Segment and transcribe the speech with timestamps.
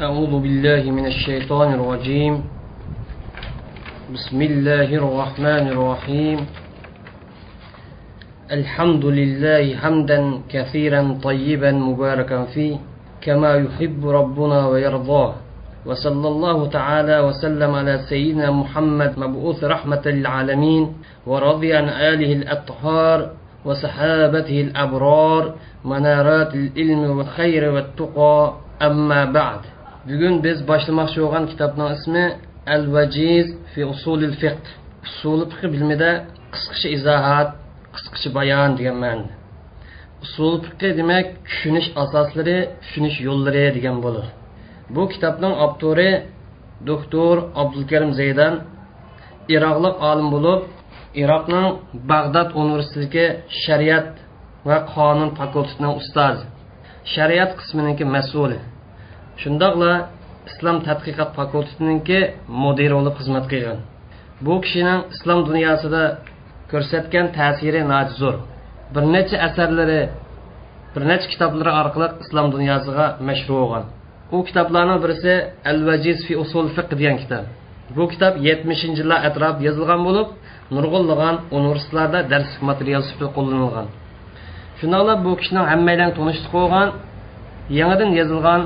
[0.00, 2.42] أعوذ بالله من الشيطان الرجيم.
[4.14, 6.38] بسم الله الرحمن الرحيم.
[8.50, 12.76] الحمد لله حمدا كثيرا طيبا مباركا فيه
[13.22, 15.34] كما يحب ربنا ويرضاه.
[15.86, 20.92] وصلى الله تعالى وسلم على سيدنا محمد مبعوث رحمة للعالمين
[21.26, 23.30] ورضي عن آله الأطهار
[23.64, 25.54] وصحابته الأبرار
[25.84, 28.54] منارات العلم والخير والتقى.
[28.82, 29.60] أما بعد
[30.08, 32.24] bugun biz boshlamoqchi bo'lgan kitobning ismi
[32.74, 34.66] al vajiz fi usulil fiqh.
[35.06, 36.10] Usuli fiqh bilmida
[36.54, 37.48] qisqacha izohat
[37.94, 39.34] qisqacha bayon degan ma'noda
[40.24, 44.30] usul fiqh demak tushunish asoslari tushunish yo'llari degan bo'ladi
[44.94, 46.10] bu kitobning avtori
[46.90, 48.54] doktor abdulkarim zaydan
[49.54, 50.60] iroqlik olim bo'lib
[51.22, 51.66] iroqning
[52.10, 53.26] bag'dod universitetiga
[53.64, 54.08] shariat
[54.68, 56.44] va qonun fakultetining ustozi.
[57.14, 58.58] Shariat qisminiki mas'uli.
[59.42, 59.92] Shundoqla
[60.50, 62.18] islom tadqiqot fakultetiniki
[62.62, 63.78] mudiri bo'lib xizmat qilgan.
[64.46, 66.02] Bu kishining islom dunyosida
[66.72, 67.80] ko'rsatgan ta'siri
[68.20, 68.36] zo'r
[68.94, 70.02] bir necha asarlari
[70.94, 73.84] bir necha kitoblari orqali islom dunyosiga mashhur bo'lgan.
[74.36, 75.34] U kitoblarning birisi
[75.70, 77.44] al vajiz fi usul fiq degan kitob
[77.96, 80.28] bu kitob yetmishinchi yillar atrofida yozilgan bo'lib
[80.74, 83.86] nurg'unlagan universitetlarda dars material sifatida qo'llanilgan.
[84.80, 86.88] Shundoqla bu kishining hammadan tanishlik bo'lgan
[87.78, 88.60] yangidan yozilgan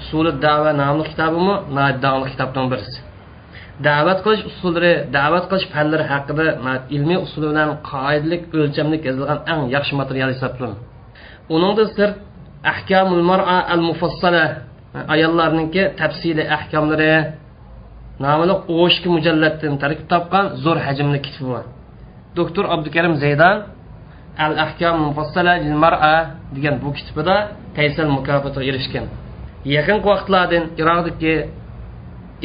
[0.00, 1.54] usuli dava nomli kitobimi?
[2.04, 2.98] Dongli kitobdan birisi.
[3.86, 6.46] Da'vat qilish usullari da'vat qilish fanlari haqida
[6.96, 10.80] ilmiy usuli bilan qoidalik o'lchamlik yozilgan eng yaxshi material hisoblanadi
[11.54, 12.16] uningda sirt
[12.72, 14.44] ahkamul mar'a al mufassala
[15.14, 17.12] ayollarningki tafsili ahkomlari
[18.24, 21.64] nomli o'shki mujallatdan tarkib topgan zo'r hajmli kitob bor.
[22.38, 23.56] Doktor abdukarim zaydan
[24.44, 26.16] al ahkam mufassala lil mar'a
[26.54, 27.36] degan bu kitobida
[27.76, 29.06] taysal mukofotiga erishgan.
[29.76, 31.34] Yaqin vaqtlardan iroqdagi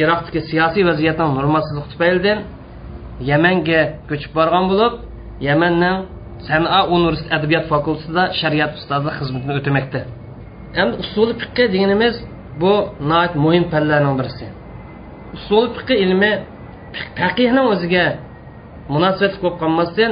[0.02, 2.40] iroqdagi siyosiy vaziyatning normalsizlik tufaylidan
[3.32, 4.94] yamanga ko'chib borgan bo'lib
[5.50, 5.98] yamanning
[6.48, 10.02] sana universitet adabiyot fakultetida shariat ustozi xizmatini o'tamoqda
[10.82, 12.16] endi usuli fiqh deganimiz
[12.62, 12.74] bu
[13.44, 14.46] muhim fanlarning birisi.
[15.38, 16.32] Usul fiqh ilmi
[17.20, 18.06] faqihni o'ziga
[18.94, 20.12] munosabat bo'lib qolmasdan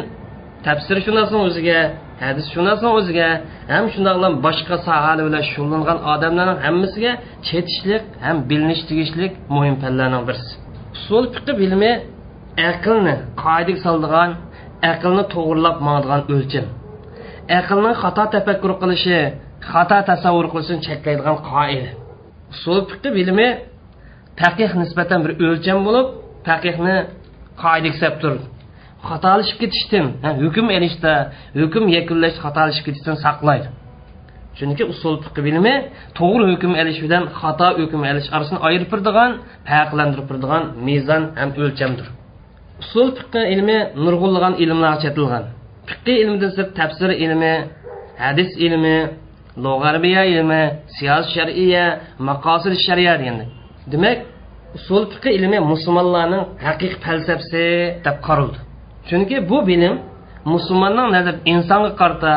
[0.65, 1.79] tafsirshunosni o'ziga
[2.23, 3.29] hadis shunasini o'ziga?
[3.73, 7.11] Ham shundoqla boshqa sohalar bilan shug'ullangan odamlarning hammasiga
[7.47, 10.53] chetishlik ham bilinish tegishlik muhim fanlarning birisi.
[10.97, 11.91] Usul fiqh bilimi
[12.71, 14.29] aqlni qoidaga soldigan
[14.91, 16.65] aqlni to'g'irlab mangdigan o'lcham
[17.59, 19.17] aqlni xato tafakkur qilishi
[19.71, 21.89] xato tasavvur qilishini cheklaydigan qoida
[22.53, 23.47] usul fiqh bilimi
[24.41, 26.07] faqih nisbatan bir o'lcham bo'lib
[26.47, 26.95] faqihni
[27.63, 28.43] qoida hisob turdi
[29.09, 30.05] xatolashib ketishdan
[30.43, 31.13] hukm elishda
[31.61, 33.69] hukm yakunlash xatolashib ketishdan saqlaydi
[34.57, 35.73] chunki usul fiqi bilimi
[36.19, 39.31] to'g'ri hukm elish bilan xato hukm elish orasini ayirib turadigan
[39.69, 42.07] farqlantirib turadigan mezon ham o'lchamdir.
[42.83, 45.43] Usul fiqi ilmi nurg'unlagan ilmlarga chetilgan.
[45.89, 47.53] Fiqi ilmidan sirt tafsir ilmi
[48.23, 48.97] hadis ilmi
[49.65, 50.61] lug'arbiya ilmi
[50.95, 51.85] siyos shariya
[52.29, 53.45] maqosid shariya deganda.
[53.91, 54.17] Demak
[54.77, 57.65] usul fiqi ilmi musulmonlarning haqiqiy falsafasi
[58.05, 58.57] deb qaraldi.
[59.09, 59.95] Chunki bu bilim
[60.53, 62.31] musulmonning nazar insonga qarta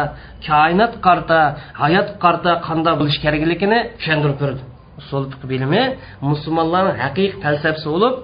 [0.48, 1.38] koinot qarta
[1.82, 4.62] hayot qarta qanday bo'lishi kerakligini tushuntirib berdi
[5.00, 5.82] usul bilimi
[6.30, 8.14] musulmonlarning haqiqiy falsafasi bo'lib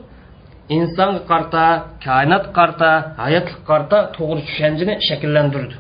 [0.79, 1.65] insonga qarta
[2.07, 2.91] koinot qarta
[3.25, 5.75] hayotlik qarta to'g'ri tushunchani shakllantirdi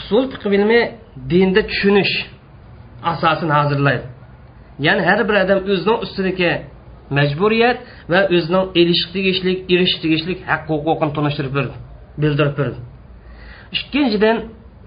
[0.00, 0.22] usul
[0.54, 0.80] bilimi
[1.32, 2.14] dinda tushunish
[3.12, 4.04] asosini hozirlaydi
[4.86, 6.50] ya'ni har bir odam o'zining ustidagi
[7.18, 7.78] majburiyat
[8.12, 11.76] va o'zining elish tegishlik erish tegishlik haq huquqini tunishtirib berdi
[12.22, 12.78] bildirib berdi.
[13.76, 14.36] Ikkinchidan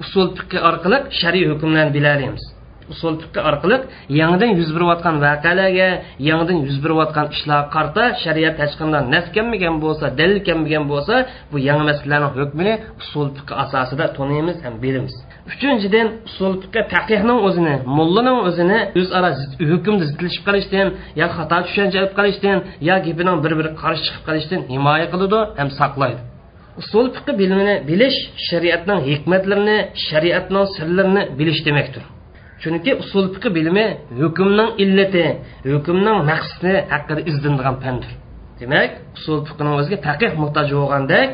[0.04, 2.44] usul fiqi orqali shariy hukmlarni bilalaymiz
[2.92, 3.78] usul fiqi orqali
[4.20, 5.90] yangidan yuz berayotgan voqealarga
[6.30, 11.16] yangidan yuz berayotgan ishlarga qarta shariat hech qanday nas kelmagan bo'lsa dalil kelmagan bo'lsa
[11.52, 15.16] bu yangi masalalarning hukmini usul fiqi asosida taniymiz ham bilamiz.
[15.52, 19.30] Uchinchidan usul fiqi taqihning o'zini mullaning o'zini o'zaro
[19.72, 20.88] hukmda zidlashib qolishdan
[21.22, 22.58] yo xato tushuncha olib qolishdan
[22.90, 26.22] yo gapining bir biri qarshi chiqib qolishdan himoya qiladi ham saqlaydi.
[26.82, 28.18] Usul fiqi bilimini bilish
[28.48, 29.78] shariatning hikmatlarini
[30.08, 32.04] shariatning sirlarini bilish demakdir.
[32.62, 33.86] Chunki usul fiqi bilimi
[34.22, 35.26] hukmning illati
[35.72, 38.12] hukmning maqsadi haqida izlanadigan fandir
[38.60, 41.30] demak usul fiqini o'ziga faqih muhtoj bo'lgandek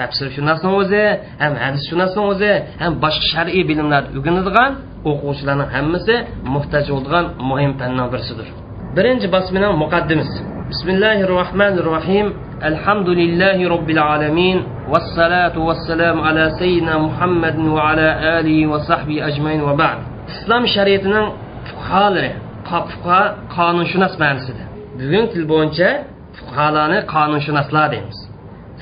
[0.00, 1.02] tafsirshunosning o'zi
[1.42, 1.84] ham hadis
[2.30, 2.52] o'zi
[2.82, 4.70] ham boshqa shar'iy bilimlar o'rganadigan
[5.10, 6.14] o'quvchilarning hammasi
[6.54, 8.48] muhtoj bo'ladigan muhim fanning birisidir.
[8.96, 10.38] Birinchi bosmining muqaddimasi.
[10.71, 12.27] bismillahi rohmanir rohim
[12.71, 14.57] الحمد لله رب العالمين
[14.91, 18.07] والصلاة والسلام على سيدنا محمد وعلى
[18.39, 19.97] آله وصحبه أجمعين وبعد
[20.35, 21.21] إسلام شريعتنا
[21.69, 22.31] fuqarolari
[22.69, 23.23] fuqaho
[23.55, 24.63] qonunshunos ma'nosida
[24.99, 25.89] bugun til bo'yicha
[26.37, 28.19] fuqarolarni qonunshunoslar deymiz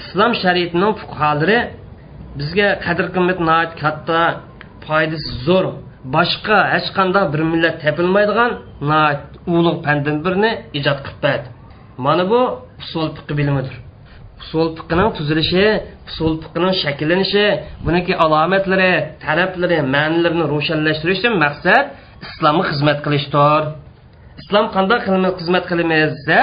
[0.01, 1.59] islom shariatining fuqarolari
[2.39, 4.21] bizga qadr qimmat katta
[4.87, 5.65] foydasi zo'r
[6.15, 8.51] boshqa hech qanday bir millat topilmaydigan
[9.57, 11.49] ulug' fandan birini ijod qilib berdi
[12.04, 12.40] mana bu
[12.82, 13.74] usul fiqi bilimidir.
[14.42, 15.66] Usul fiqining tuzilishi
[16.10, 17.46] usul fiqining shakllanishi
[17.86, 18.92] buniki alomatlari
[19.24, 21.84] taraflari ma'nilarini ro'shanlashtirishdan maqsad
[22.26, 23.62] islomga xizmat qilishdir.
[24.42, 24.98] Islom qanday
[25.38, 26.38] xizmat qilamiz desa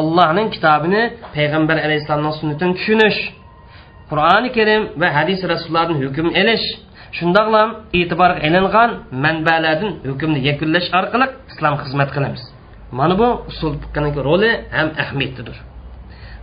[0.00, 1.02] allohning kitobini
[1.36, 3.18] payg'ambar alayhissalomning sunnatini tushunish
[4.10, 6.66] qur'oni karim va hadis rasullarni hukm elish
[7.18, 7.68] shundoqlam
[7.98, 8.90] e'tiborga ilingan
[9.24, 12.42] manbalardan hukmni yakunlash orqali islom xizmat qilamiz.
[12.98, 15.56] Mana bu usul fiqning roli ham ahamiyatlidir.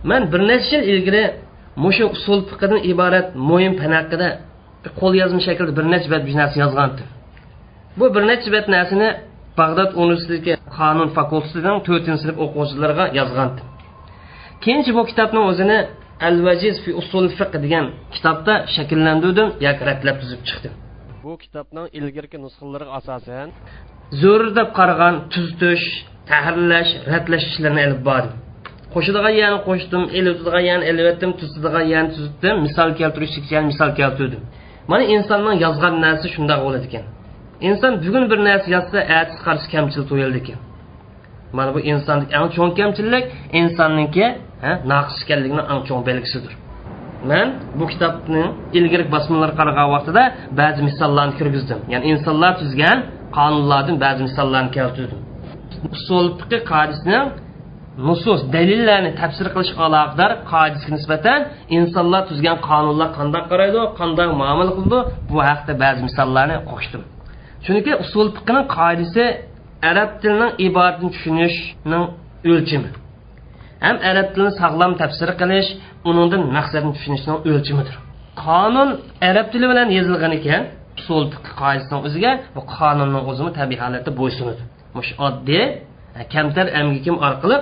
[0.08, 1.24] Man bir necha yil ilgari
[1.84, 4.28] mushu usul fiqdan iborat mo'yin fan haqida
[5.00, 7.06] qo'l yozma shaklda bir necha bet narsa yozgandim
[7.98, 9.08] bu bir necha bet narsani
[9.60, 13.66] bag'dod universiteti qonun fakultetining to'rtinchi sinf o'quvchilariga yozgandim
[14.64, 15.78] keyinchi bu kitobni o'zini
[16.28, 20.72] al vajiz fi usul fiq degan kitobda shakllantirdim yoki ratlab tuzib chiqdim
[21.24, 23.48] bu kitobning ilgirki nusxalariga asosan
[24.22, 25.86] zo'r deb qaragan tuzitish
[26.30, 28.34] tahrirlash ratlash ishlarini ilib bordim.
[28.94, 34.42] Qo'shadigan yani qo'shdim elitadigan yani elitdim tuzadigan yani tuzitdim misol keltirish yani misol keltirdim.
[34.90, 37.04] Mana insonning yozgan narsa shundoq bo'ladi ekan.
[37.68, 40.58] Inson bugun bir narsa yozsa ertasi qarshi kamchilik to'yildi ekan.
[41.56, 43.24] Mana bu insonlik eng cho'ng kamchilik
[43.60, 44.26] insonniki
[44.92, 46.52] naqs ekanligini eng cho'ng belgisidir.
[47.30, 47.48] Man
[47.78, 48.44] bu kitobni
[48.78, 50.22] ilgari bosmalarga qaragan vaqtida
[50.60, 51.80] ba'zi misollarni kirgizdim.
[51.92, 52.98] Ya'ni insonlar tuzgan
[53.36, 55.20] qonunlardan ba'zi misollarni keltirdim.
[55.96, 57.20] Usul fiqi qoidasini
[58.08, 61.40] nusus dalillarni tafsir qilish aloqador qoidasiga nisbatan
[61.78, 64.98] insonlar tuzgan qonunlar qanday qaraydi qanday muomala qildi?
[65.30, 67.02] Bu haqida ba'zi misollarni qo'shdim.
[67.64, 69.24] Chunki usul fiqining qoidasi
[69.90, 72.04] arab tilining iboratini tushunishning
[72.52, 72.90] o'lchimi.
[73.84, 75.68] Ham arab tilini sog'lom tafsir qilish
[76.08, 77.94] uningdan maqsadni tushunishning o'lchimidir.
[78.44, 78.88] Qonun
[79.30, 80.62] arab tili bilan yozilgan ekan
[81.00, 81.22] usul
[81.60, 84.62] qoidasining o'ziga bu qonunning o'zini tabiiy holatda bo'ysunadi.
[84.96, 85.64] Mush oddiy
[86.18, 87.56] e, kamtar amgikim orqali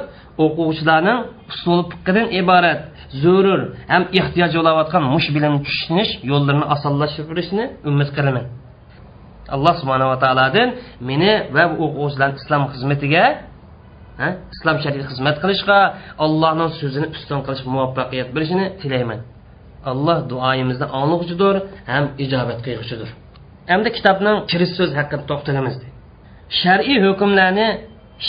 [0.45, 1.19] o'quvchilarning
[1.53, 2.81] usul fiqidan iborat
[3.23, 3.61] zarur
[3.93, 8.45] ham ehtiyoj bo'layotgan mush bilan tushunish yo'llarini osonlashtirishni umid qilaman.
[9.55, 10.69] Alloh subhanava taolodan
[11.09, 13.25] meni va o'quvchilarni islom xizmatiga
[14.55, 15.79] islom shariatiga xizmat qilishga
[16.25, 19.21] allohning so'zini ustun qilish muvaffaqiyat berishini tilayman.
[19.91, 21.55] Alloh duoyimizni anglag'uchidir
[21.93, 23.09] ham ijobat qilg'uchidir.
[23.75, 25.77] Endi kitobning kirish so'z haqida to'xtalamiz.
[26.61, 27.69] Shar'iy hukmlarni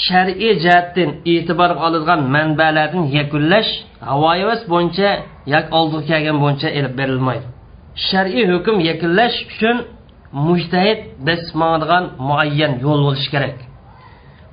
[0.06, 3.70] shar'iy jihatdan e'tiborga olinadigan manbalardan yakunlash
[4.10, 5.10] havoyivas bo'yicha
[5.54, 7.46] yoki oldiga kelgan bo'yicha ilib berilmaydi.
[8.08, 9.78] Shar'iy hukm yakunlash uchun
[10.48, 13.58] mujtahid besmadigan muayyan yo'l bo'lishi kerak.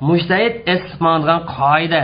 [0.08, 2.02] Mujtahid esmadigan qoida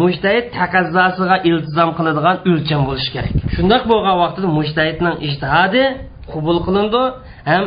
[0.00, 3.34] mujtahid taqazzosiga iltizom qiladigan o'lcham bo'lishi kerak.
[3.54, 5.84] Shundoq bo'lgan vaqtda mujtahidning ijtihodi
[6.32, 7.02] qubul qilindi
[7.50, 7.64] ham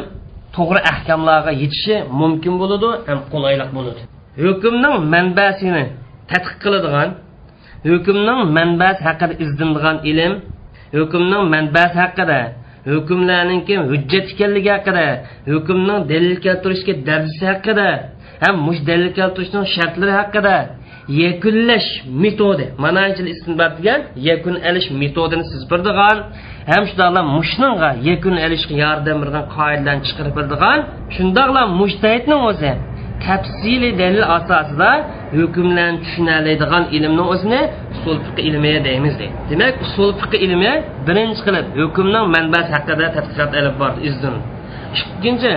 [0.58, 4.02] to'g'ri ahkamlarga yetishi mumkin bo'ladi ham qulaylik bo'ladi.
[4.44, 5.84] Hukmning manbasini
[6.32, 7.10] tadqiq qiladigan
[7.92, 10.34] hukmning manbasi haqida izlanadigan ilm
[10.98, 12.40] hukmning manbasi haqida
[12.92, 15.06] hukmlarninki hujjat ekanligi haqida
[15.54, 17.90] hukmning dalil keltirishga darsi haqida
[18.44, 20.56] ham mush dalil keltirishning shartlari haqida
[21.24, 21.90] yakunlash
[22.24, 22.66] metodi.
[22.84, 26.18] Mana istinbat degan yakun alish metodini siz birdigan
[26.72, 30.80] ham shundoqla mushninga yakun alishga yordam bergan qoidalarni chiqarib bildigan
[31.16, 32.72] shundoqla mushtahidning o'zi
[33.26, 34.90] tafsiliy dalil asosida
[35.40, 37.62] hukmlarni tushunaladigan ilmni o'zini
[37.96, 40.74] usul fiqi ilmi deymiz deydi demak usul fiqi ilmi
[41.08, 44.36] birinchi qilib hukmning manbasi haqida tadqiqot olib bordi izdin
[45.00, 45.54] ikkinchi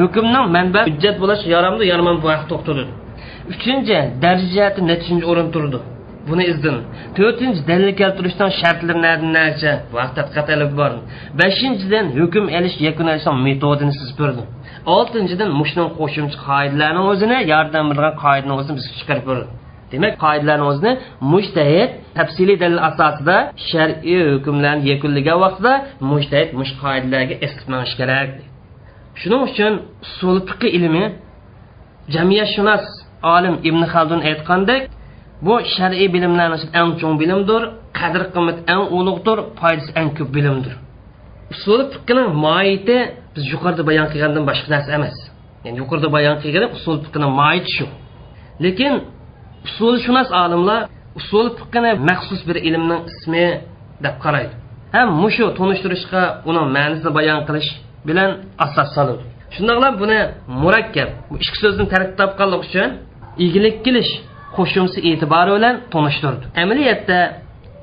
[0.00, 2.92] hukmning manba hujjat bo'lish yaramdi yaramam bu haqda to'xtaldi
[3.52, 5.78] uchinchi darajati nechinchi o'rin turdi.
[6.28, 6.76] Buni izdin
[7.18, 11.00] to'rtinchi dalil keltirishdan shartlari nacha vaqt tadqiqot olib bordi.
[11.40, 13.08] Beshinchidan hukm elish yakun
[13.46, 14.46] metodini siz ko'rdim.
[14.96, 19.50] Oltinchidan mushning qo'shimcha qoidalarni o'zini yordam bergan qoidani o'zini biz chiqarib ko'rdik.
[19.92, 20.92] Demak qoidalarni o'zini
[21.32, 23.36] mushtahid tafsiliy dalil asosida
[23.70, 25.72] shar'iy hukmlarni yakunlagan vaqtida
[26.12, 28.28] mushtahid mush qoidalarga esitmanish kerak.
[29.20, 29.72] Shuning uchun
[30.06, 31.04] usul fiqi ilmi
[32.14, 32.84] jamiyatshunos
[33.34, 34.82] olim ibn xaldun aytgandek
[35.46, 37.62] bu shar'iy bilimlarni eng cho'ng bilimdir
[37.98, 40.74] qadr qimmat eng ulug'dir foydasi eng ko'p bilimdir.
[41.54, 42.98] Usul fiqning moyiti
[43.34, 45.16] biz yuqorida bayon qilgandan boshqa narsa emas.
[45.64, 47.86] Ya'ni yuqorida bayon qilgan usul fiqini moyiti shu.
[48.64, 48.92] Lekin
[49.68, 50.80] usulshunos olimlar
[51.20, 53.46] usul fiqini maxsus bir ilmning ismi
[54.04, 54.54] deb qaraydi.
[54.94, 57.70] Ham mushu tunishtirishga uni ma'nisini bayon qilish
[58.08, 58.30] bilan
[58.64, 59.24] asos soladi
[59.54, 60.20] shundoqla buni
[60.62, 62.88] murakkab bu ikki so'zni tarkib topganlik uchun
[63.44, 64.12] igilik qilish
[64.56, 66.44] qo'shimcha e'tibori bilan tanishtirdi.
[66.62, 67.18] Amaliyotda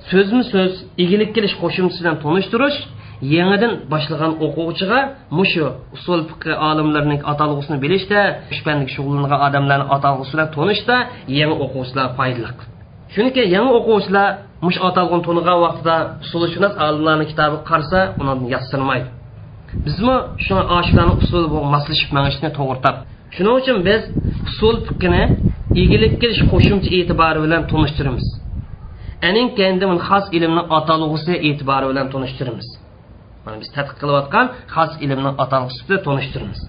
[0.09, 0.73] so'zmi so'z
[1.03, 2.77] igilik kelish qo'shimchasi bilan tanishtirish
[3.35, 4.99] yangidan boshlagan o'quvchiga
[5.37, 8.19] mushu usul fiqh olimlarining atalg'usini bilishda
[8.65, 10.95] fanga shug'ullangan odamlarni atalg'usi bilan tanishda
[11.39, 12.49] yangi o'quvchilar foydali
[13.13, 14.27] chunki yangi o'quvchilar
[14.65, 19.07] mush atalg'uni tunigan vaqtida usulishunos olimlarni kitobi qarsa uni yassirmaydi
[19.85, 22.97] bizmi shu oshularni usul moslashib manishni to'g'ri top
[23.35, 24.01] shuning uchun biz
[24.49, 25.23] usul fiqini
[25.83, 28.25] egilik kelish qo'shimcha e'tibori bilan tanishtiramiz.
[29.29, 32.67] Aning kendi xos ilmni atalg'usi e'tibori bilan tanishtiramiz.
[33.45, 34.45] Mana biz tadqiq qilayotgan
[34.75, 36.59] xos ilmni atalg'usi bilan tanishtiramiz.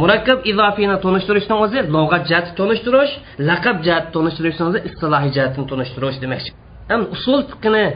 [0.00, 3.12] Murakkab izofiyni tanishtirishni o'zi lug'at jihati tanishtirish
[3.48, 6.50] laqab jihati tanishtirishni o'zi istilohiy jihatini tanishtirish demakchi
[6.90, 7.86] ham usul fiqini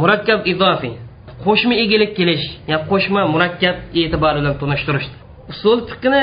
[0.00, 0.94] murakkab izofiy
[1.44, 5.08] qo'shma egilik kelish ya qo'shma murakkab e'tibori bilan tanishtirish
[5.52, 6.22] usul fiqini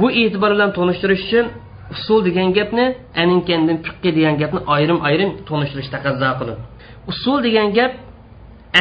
[0.00, 1.46] bu e'tibor bilan tanishtirish uchun
[1.94, 2.86] usul degan gapni
[3.22, 6.62] aninkandin fiqqa degan gapni ayrim ayrim tonishtirish taqozo qiladi
[7.10, 7.92] usul degan gap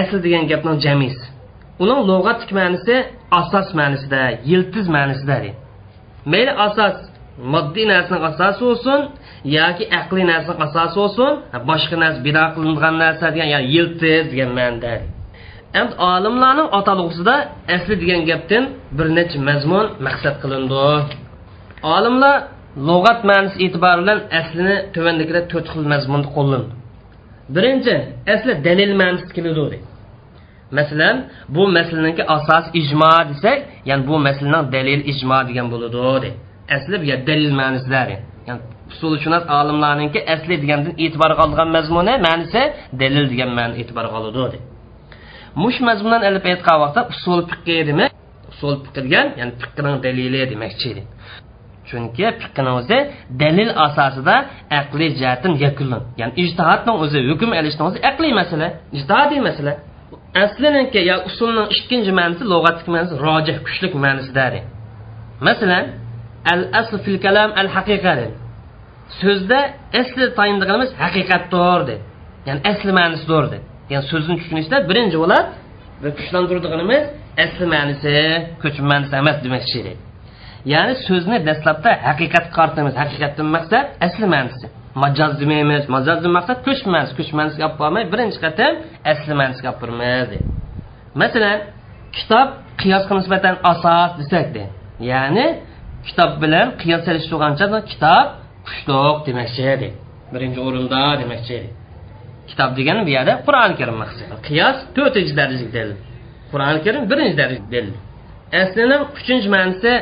[0.01, 1.25] asl degan gapning jamisi
[1.83, 2.95] uning lug'atlik ma'nisi
[3.41, 5.37] asos ma'nisida yiltiz ma'nisida
[6.31, 6.95] mayli asos
[7.53, 8.99] moddiy narsaning asosi bo'lsin
[9.57, 11.31] yoki aqliy narsaning asosi bo'lsin
[11.69, 14.93] boshqa narsa bino qilingan narsa degan ya'ni yiltiz degan ma'noda
[15.79, 17.35] endi olimlarning atalg'usida
[17.75, 18.63] asli degan gapdan
[18.97, 20.85] bir necha mazmun maqsad qilindi.
[21.95, 22.35] Olimlar
[22.87, 26.71] lug'at ma'nosi e'tibori bilan aslini tuvandagida to'rt xil mazmunda qo'llandi.
[27.55, 27.95] Birinchi
[28.33, 29.77] asli dalil ma'nosi keladi.
[30.77, 31.15] Masalan
[31.55, 33.57] bu masalaninki asos ijmo desak
[33.89, 36.29] ya'ni bu masalaning dalil ijmo degan bo'ladi.
[36.75, 38.01] Asli bu dalil ma'nosida
[38.47, 38.61] ya'ni
[38.91, 42.61] usulshunos olimlarninki asli degandan e'tiborga olgan mazmuni ma'nisi
[43.01, 44.59] dalil degan ma'ni e'tiborga oladi
[45.63, 48.11] mush mazmundan ilib aytgan vaqtda usul fiqqi demak
[48.53, 50.89] usul fiqqi degan ya'ni fiqning dalili demakchi
[51.89, 52.97] chunki fiqning o'zi
[53.41, 54.35] dalil asosida
[54.79, 58.67] aqliy jihatdan yakunlan ya'ni ijtihodning o'zi hukm olishning o'zi aqliy masala
[58.97, 59.73] ijtihodiy masala.
[60.43, 64.45] Asliniki yo usulning ikkinchi ma'nosi lug'atlik ma'nosi rojih kuchlik ma'nosida
[65.47, 65.85] masalan
[66.53, 68.13] al asl fil kalam al haqiqa
[69.21, 69.59] so'zda
[70.01, 72.01] asli tayinligimiz haqiqatdir dedi
[72.47, 75.49] ya'ni asli ma'nosidir dedi ya'ni so'zni tushunishda birinchi bo'ladi
[76.03, 77.03] va kuchlantirdig'imiz
[77.45, 78.15] asli ma'nosi
[78.63, 79.79] ko'chma ma'nisi emas demoqchi
[80.73, 84.65] ya'ni so'zni dastlabda haqiqat qartimiz haqiqatdan maqsad asli ma'nosi
[85.03, 88.73] majoz demaymiz majozdan maqsad ko'chma ma'nisi ko'chma ma'nisiga olib bormay birinchi qatam
[89.11, 90.31] asli ma'nisiga olib boramiz
[91.21, 91.59] masalan
[92.17, 92.47] kitob
[92.81, 94.47] qiyosga nisbatan asos desak
[95.11, 95.45] ya'ni
[96.07, 98.25] kitob bilan qiyos solishtirgancha kitob
[98.67, 99.89] kuchliq demoqchi
[100.33, 101.57] birinchi o'rinda demoqchi
[102.49, 105.97] kitob degani bu yerda qur'oni karim maqsad qiyos to'rtinchi darajaga dalil
[106.51, 107.95] qur'oni karim birinchi darajaga dalil
[108.61, 109.93] aslini uchinchi ma'nosi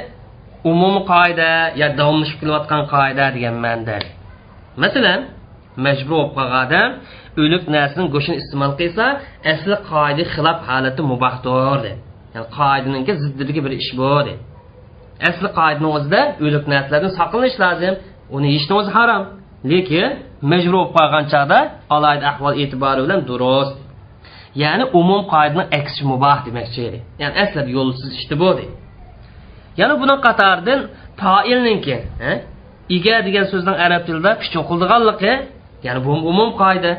[0.71, 1.49] umumiy qoida
[1.81, 3.97] yo davomlashib kelayotgan qoida degan ma'noda.
[4.83, 5.19] Masalan
[5.85, 6.89] majbur bo'lib qolgan odam
[7.41, 9.05] o'lik narsani go'shtini iste'mol qilsa
[9.53, 11.83] asli qoida xilof holati mubahdir
[12.33, 14.07] ya'ni qoidaniki ziddiligi bir ish bu
[15.29, 17.93] asli qoidani o'zida o'lik narsalardan saqlanish lozim
[18.35, 19.23] uni yeyishni o'zi harom.
[19.71, 20.09] Lekin
[20.51, 21.59] majbur bo'lib qolgan chog'da
[22.31, 23.75] ahvol e'tibori bilan durust.
[24.63, 26.99] Ya'ni umum qoidaning aksi muboh demoqchi edi.
[27.21, 28.75] Ya'ni aslab yo'lsiz ishdi bu deydi.
[29.79, 30.79] Yana buni qatoridan
[31.23, 31.97] toilninki
[32.95, 35.33] ega degan so'zning arab tilida pichoqildianligi
[35.85, 36.91] ya'ni bu umum qoida.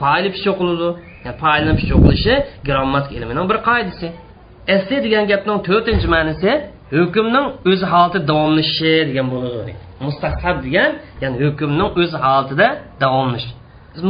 [0.00, 0.88] Foili pish o'qiladi
[1.24, 2.34] yani foilni pish o'qilishi
[2.66, 4.06] grammatik ilmining bir qoidasi.
[4.74, 6.50] Asli degan gapning to'rtinchi ma'nosi
[6.96, 9.72] hukmning o'z holati davomlashishi degan bo'ladi
[10.06, 10.90] mustahab degan
[11.22, 12.66] ya'ni hukmning o'z holatida
[13.02, 13.46] davomlash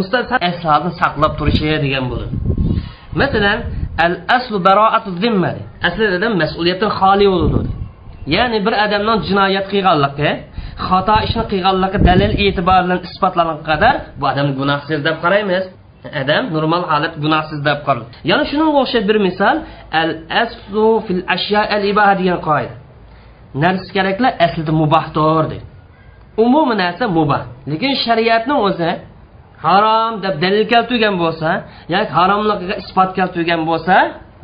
[0.01, 2.35] mustahab asl saqlab turishi degan bo'ladi
[3.21, 3.59] masalan
[4.05, 5.53] al aslu baroatu zimma.
[5.89, 7.71] Aslida mas'uliyatdan xoli bo'ladi.
[8.37, 10.31] Ya'ni bir odamni jinoyat qilganligi
[10.87, 15.65] xato ishni qilganligi dalil e'tibor bilan isbotlangan qadar bu odam gunohsiz deb qaraymiz.
[16.23, 19.57] Odam normal holat gunohsiz deb qaraydi yana shunga o'xshab bir misol
[20.01, 20.11] al
[20.43, 22.75] aslu fil ashya al ibaha degan qoida.
[23.63, 25.68] Narsa keraklar aslida mubahdir deydi
[26.45, 28.91] umumiy narsa mubah lekin shariatni o'zi
[29.65, 31.51] harom deb dalil keltirgan bo'lsa
[31.95, 33.97] yoki haromligiga isbot keltirgan bo'lsa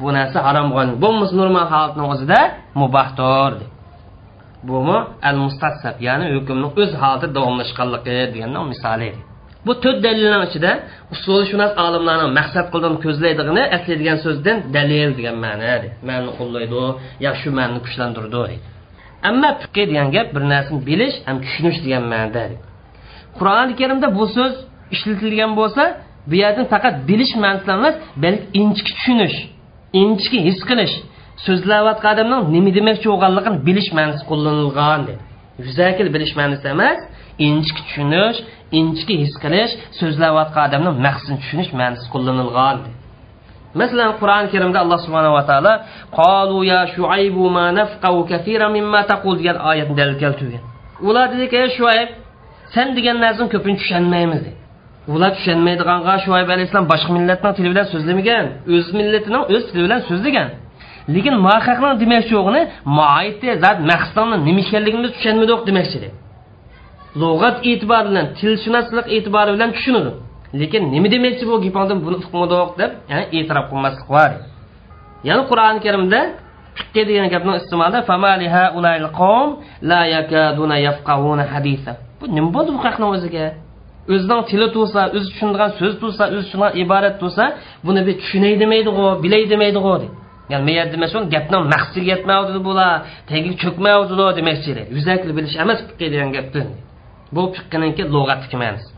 [0.02, 0.66] bu narsa harom
[1.02, 2.40] bo'lmasa normal holatni o'zida
[2.82, 3.52] mubahdir
[4.68, 4.98] bumi
[5.28, 9.10] al mustatsab ya'ni hukmni o'z holida davomlashganligi deganni misoli
[9.66, 10.70] bu to'rt dalilning ichida
[11.14, 15.74] usulishunos olimlarning maqsad qilgan ko'zlaydigini aslaydigan so'zdan dalil degan ma'no
[16.08, 16.82] ma'ni qo'llaydi
[17.24, 18.56] yo shu ma'noni kuchlantirdi
[19.30, 22.44] ammo fiqi degan gap bir narsani bilish ham tushunish degan ma'noda.
[23.38, 24.54] Qur'oni karimda bu so'z
[24.94, 25.82] ishlatilgan bo'lsa
[26.30, 29.36] bu yerdan faqat bilish ma'nosida emas balki inchki tushunish
[30.02, 30.94] inchki his qilish
[31.46, 35.22] so'zlayotgan odamning nima demoqchi bo'lganligini bilish ma'nosi qo'llanilgan dedi
[35.66, 36.98] yuzaki bilish ma'nosi emas
[37.48, 38.38] inchki tushunish
[38.78, 42.76] inchki his qilish so'zlayotgan odamning maqsadini tushunish ma'nosi qo'llanilgan
[43.80, 45.72] masalan qur'oni karimda alloh subhanava taolo
[46.18, 50.62] qolu ya shuaybu ma nafqahu kathira mimma taqul degan oyatni dalil keltirgan
[51.08, 52.10] ular dediki ey shuayb
[52.74, 54.52] sen degan narsani ko'pincha tushunmaymiz dedi.
[55.14, 60.48] Ular tushunmaydiganga shuayb alayhissalom boshqa millatning tili bilan so'zlamagan o'z millatining o'z tili bilan so'zlagan.
[61.14, 62.62] Lekin muhaqqaqni demoqchi yo'g'ini
[62.98, 66.08] moiti zat maqsadni nima ekanligini tushunmadik demoqchi
[67.20, 70.10] lug'at e'tibori bilan tilshunoslik e'tibori bilan tushunadi.
[70.60, 74.30] Lekin nima demoqchi bu gapingdan buni uqmadiq deb yani e'tirof qilmaslik bor.
[75.28, 76.20] Ya'ni qur'oni karimda
[76.78, 77.98] fiqqa degan gapni iste'molda
[82.20, 83.46] bu nima bo'ldi bu haqni o'ziga?
[84.12, 87.44] O'zining tili to'sa o'zi tushunadigan so'z tursa o'zi tushunadigan iborat tursa
[87.86, 90.08] buni bir tushunay demaydigu bilay demaydigu deydi
[90.50, 92.92] ya'ni meyer demak gapni maqsadiga yetmaydi bular
[93.30, 96.62] tagiga cho'kmaydi demoqchi yuzakli bilish emas fiqqa degan gapni.
[97.34, 98.93] Bu fiqqiniki lug'atdagi ma'nosi.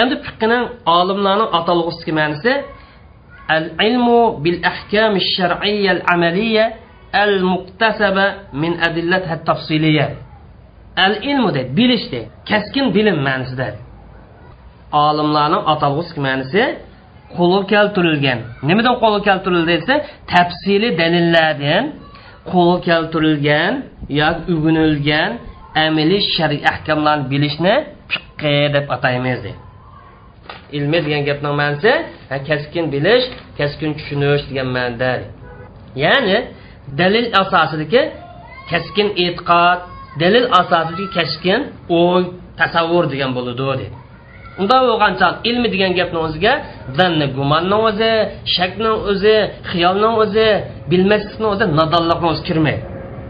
[0.00, 0.64] Endi fiqqining
[0.98, 2.52] olimlarning atalg'usidagi ma'nosi
[3.56, 6.64] al ilmu bil ahkam shar'iyya al amaliyya
[7.22, 8.26] al muqtasaba
[8.62, 10.06] min adillatha tafsiliya
[11.06, 13.68] al ilmu de bilish de keskin bilim ma'nosida
[15.06, 16.62] olimlarning atalg'usidagi ma'nosi
[17.36, 18.38] qo'lga keltirilgan.
[18.68, 19.94] Nimadan qo'lga keltirildi desa
[20.32, 21.84] tafsili dalillardan
[22.52, 23.72] qo'lga keltirilgan
[24.20, 25.30] yoki ugunilgan
[25.86, 27.74] amaliy shar'iy ahkamlarni bilishni
[28.10, 29.67] fiqqi deb ataymiz deydi
[30.76, 31.92] ilmi degan gapning ma'nosi
[32.48, 33.26] kaskin bilish
[33.58, 35.12] kaskin tushunish degan ma'noda.
[36.04, 36.38] Ya'ni
[37.00, 38.02] dalil asosidagi
[38.70, 39.78] kaskin e'tiqod
[40.22, 41.60] dalil asosidagi kaskin
[42.00, 42.22] o'y
[42.60, 43.86] tasavvur degan bo'ladi deydi
[44.60, 46.52] unda bo'lgancha ilmi degan gapni o'ziga
[46.98, 48.12] zanni gumonning o'zi
[48.56, 49.36] shakning o'zi
[49.70, 50.48] xiyolni o'zi
[50.90, 52.82] bilmaslikni o'zi nodonlikni o'zi kirmaydi.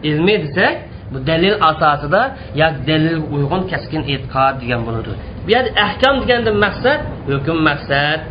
[0.09, 0.75] Ilmiy desak
[1.13, 2.23] Bu dəlil əsasında
[2.61, 5.17] ya dəlil uyğun kəskin etiqad deyilən budur.
[5.45, 8.27] Bu yerdə əhkam deyəndə məqsəd hökm məqsəd.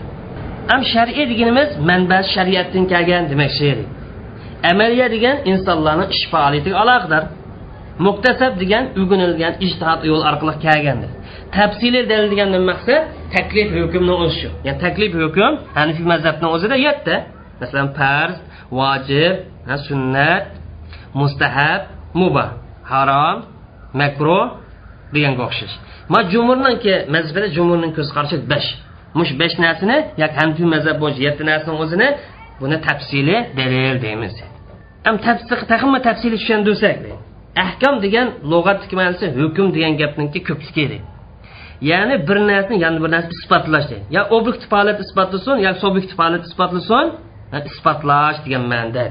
[0.74, 3.88] Am şəriət deyinimiz mənbə şəriətdən gələn demək şeydir.
[4.72, 7.30] Əməliyyə deyən insanların iş fəaliyyəti əlaqədar.
[8.06, 11.16] Muqtəsəb deyən uyğunulğan ictihad yol arqılı gələndir.
[11.56, 14.52] Təfsili dəlil deyəndən məqsəd təklif hökmünün özü.
[14.68, 17.18] Yəni təklif hökm Hanefi məzhəbinin özüdə yətdə.
[17.62, 18.38] Məsələn, fərz,
[18.80, 20.58] vacib, hə, sünnət,
[21.18, 22.67] müstəhəb, mubah.
[22.92, 23.38] Harom
[24.02, 24.46] makruh
[25.14, 25.76] deganga o'xshash.
[26.14, 28.70] Ma jumurniki mazhabida jumurning ko'z qarashi besh.
[29.18, 32.08] Mush besh narsani yoki hanfiy mazhab bo'yicha yetti narsani o'zini
[32.62, 34.34] buni tafsili dalil deymiz.
[35.06, 36.98] Ham tafsili tafsili tushundirsak
[37.64, 38.28] ahkom degan.
[38.52, 40.98] Lug'atdagi ma'nosi hukm degan gapniki ko'pligi edi
[41.90, 44.06] ya'ni bir narsani yana bir narsani isbotlash deydi.
[44.16, 47.08] Yo obyektiv holat isbotlasin yo subyektiv holat isbotlasin
[47.72, 49.06] isbotlash degan ma'noda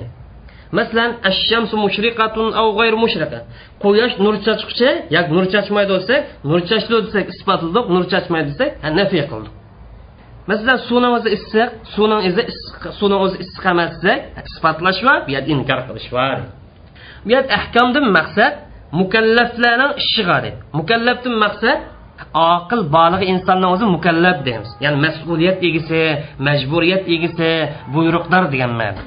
[0.79, 3.39] masalan ash-shamsu mushriqatun aw g'ayr mushriqa
[3.83, 9.25] quyosh nur sochquchi yoki nur sochmaydi desak nur sochdi desak isbotladik nur sochmaydi desak nafiy
[9.31, 9.55] qildik
[10.51, 12.43] masalan suvning o'zi issiq suvning o'zi
[12.99, 16.39] suvning o'zi issiq emas desak isbotlash va bu yerda inkor qilish bor.
[17.25, 18.53] Bu yerda ahkomdan maqsad
[19.01, 21.79] mukallaflarning ishiga deydi mukallafdan maqsad
[22.55, 24.71] oqil bolig insonning o'zi mukallaf deymiz.
[24.85, 26.01] Ya'ni mas'uliyat egisi
[26.47, 27.51] majburiyat egisi
[27.95, 29.03] buyruqdor degan ma'no.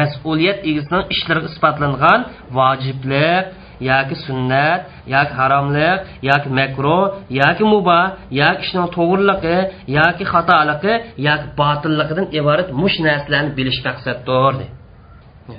[0.00, 2.20] Mas'uliyat egasining ishlariga isbotlangan
[2.58, 3.44] vojiblik
[3.90, 4.80] yoki sunnat
[5.14, 5.98] yoki haromlik
[6.30, 7.04] yoki makruh
[7.40, 8.00] yoki muba
[8.40, 9.56] yoki ishning to'g'riligi
[9.98, 10.94] yoki xatoligi
[11.28, 14.54] yoki botilligidan iborat mush narsalarni bilish maqsaddir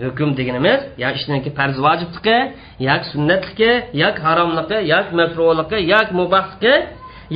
[0.04, 2.38] hukm deganimiz yo ishniki farz vojibligi
[2.88, 3.72] yoki sunnatligi
[4.04, 6.76] yoki haromligi yoki makruhligi yoki mubahligi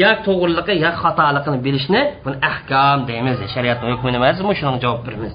[0.03, 4.27] yoki to'g'riligi yoki xatoligini bilishni buni ahkom deymiz shariatni hukmi nima
[4.59, 5.33] shuning javob beramiz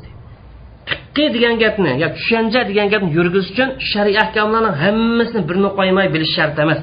[1.16, 6.32] fiqiy degan gapni yo tushuncha degan gapni yurgizish uchun shariy ahkomlarni hammasini birini qo'ymay bilish
[6.36, 6.80] shart emas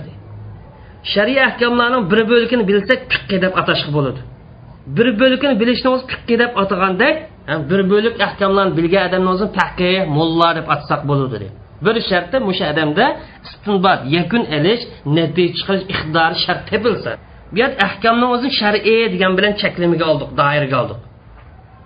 [1.13, 4.19] shariy ahkomlarning bir bo'lkini bilsak fiqiy deb atashga bo'ladi.
[4.97, 7.15] Bir bo'lkini bilishni o'zi fiqiy deb atagandek
[7.69, 11.51] bir bo'lak ahkomlarni bilgan odamni o'zini faqih mulla deb atsak bo'ladi deb
[11.85, 13.05] bir shartda o'sha odamda
[13.47, 14.83] istinbot yakun ilish
[15.17, 17.11] natija chiqarish iqtidori shart topilsa
[17.55, 20.99] bu ahkomni o'zini shar'iy degan bilan cheklamaga oldik doiraga oldik.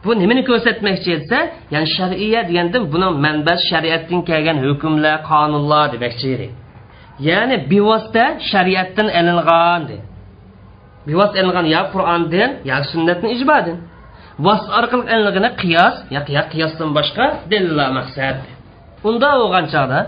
[0.03, 1.39] Bu nimani ko'rsatmoqchi etsa
[1.73, 6.47] ya'ni shar'iya deganda buni manbasi shariatdan kelgan hukmlar qonunlar demoqchi edi.
[7.29, 9.81] Ya'ni bevosita shariatdan ilingan
[11.07, 13.77] bevosita ilingan yo qur'ondan yo sunnatni ijbodin
[14.45, 16.21] vosita orqali ilinigini qiyos yo
[16.53, 18.35] qiyosdan boshqa dalillar maqsad.
[19.09, 19.99] Unda bo'lgan chog'da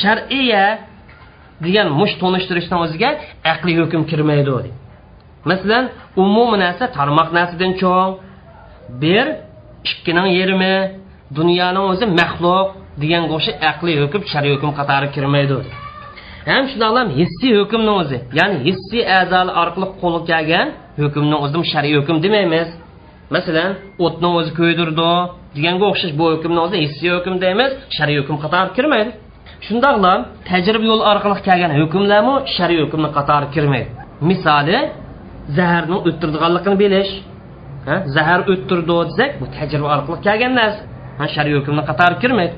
[0.00, 0.66] shar'iya
[1.64, 3.10] degan mush tunishtirishdan o'ziga
[3.52, 4.70] aqliy hukm kirmaydi
[5.50, 5.84] masalan
[6.22, 8.12] umumiy narsa tarmoq narsadan cho'ng
[9.02, 9.26] bir
[9.90, 10.74] ikkining yerimi
[11.38, 12.66] dunyoning o'zi maxluq
[13.02, 15.56] degan o'sha aqliy hukm shariy hukm qatori kirmaydi.
[16.50, 20.68] Ham shundoqlam hissiy hukmni o'zi ya'ni hissiy a'zolar orqali qo'lga kelgan
[21.02, 22.68] hukmni o'zi shar'iy hukm demaymiz.
[23.34, 23.70] Masalan
[24.04, 25.10] o'tni o'zi kuydirdi
[25.56, 29.10] deganga o'xshash bu hukmni o'zi hissiy hukm deymiz shar'iy hukm qatori kirmaydi.
[29.66, 33.88] Shundoqlam tajriba yo'li orqali kelgan hukmlarmi shar'iy hukmni qatori kirmaydi.
[34.28, 34.78] Misoli
[35.56, 37.12] zaharni o'ttirdiganligini bilish.
[38.16, 40.82] Zahar o'ttirdi desak bu tajriba orqali kelgan narsa.
[41.34, 42.54] Shar'iy hukmni qatori kirmaydi.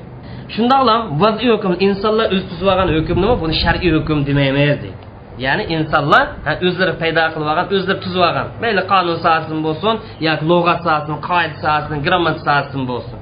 [0.55, 4.99] Shundoqlam vaziy hukm insonlar o'z tuzib olgan hukmnimi buni shar'iy hukm demaymiz deydi.
[5.45, 6.25] Ya'ni insonlar
[6.67, 8.47] o'zlari paydo qilib olgan o'zlari tuzib olgan.
[8.63, 9.95] Mayli qonun sohasin bo'lsin
[10.27, 13.17] yoki lug'at sohasin qoida sohasin grammatika sohasin bo'lsin.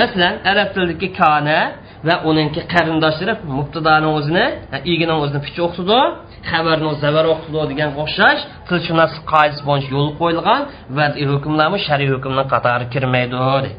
[0.00, 1.60] Masalan arab tilidagi kona
[2.08, 4.44] va uninki qarindoshlari mubtadoni o'zini
[4.92, 6.00] igini o'zini picha o'qitdi
[6.50, 10.62] xabarni zavar qiladigan degan o'xshash tilshunoslik qoidasi bo'yicha yo'l qo'yilgan
[10.96, 13.70] va e hukmlarmi shar'iy hukmni qatori kirmaydi dedi.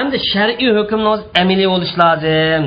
[0.00, 2.64] Endi shar'iy hukmni o'zi amaliy bo'lishi lozim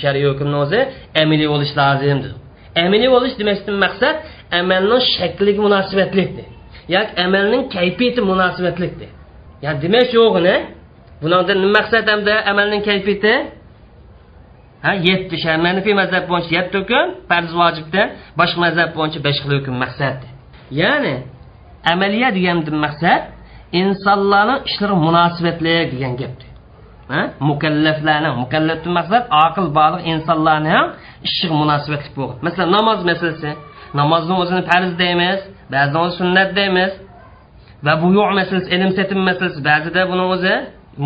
[0.00, 0.80] shar'iy hukmni o'zi
[1.22, 2.18] amaliy bo'lishi lozim
[2.84, 4.16] amaliy bo'lish demakdan maqsad
[4.60, 6.46] amalning shakliga munosibatlikdir
[6.94, 9.10] yoki amalning kayfiyati munosibatlikdir
[9.64, 10.56] ya'ni demak yo'g'ini
[11.20, 13.32] bundan nima maqsad hamda amalning kayfiyati
[14.84, 18.02] ha yetti manifiy mazhab bo'yicha yetti hukm farz vojibda
[18.40, 20.18] boshqa mazhab bo'yicha besh xil hukm maqsad.
[20.80, 21.14] Ya'ni
[21.92, 23.22] amaliya degandan maqsad
[23.80, 26.34] insonlarni ishlari munosibatli degan gap.
[27.50, 30.86] Mukallaflarni mukallafdan maqsad aql baliq insonlarni ham
[31.28, 32.36] ishi munosabatli bo'lgan.
[32.46, 33.50] Masalan namoz masalasi.
[34.00, 35.40] Namozni o'zini farz deymiz
[35.72, 36.92] ba'zida o'zi sunnat deymiz.
[37.86, 39.58] Va bu yo'q masalasi ilm setim masalasi.
[39.70, 40.54] Ba'zida buni o'zi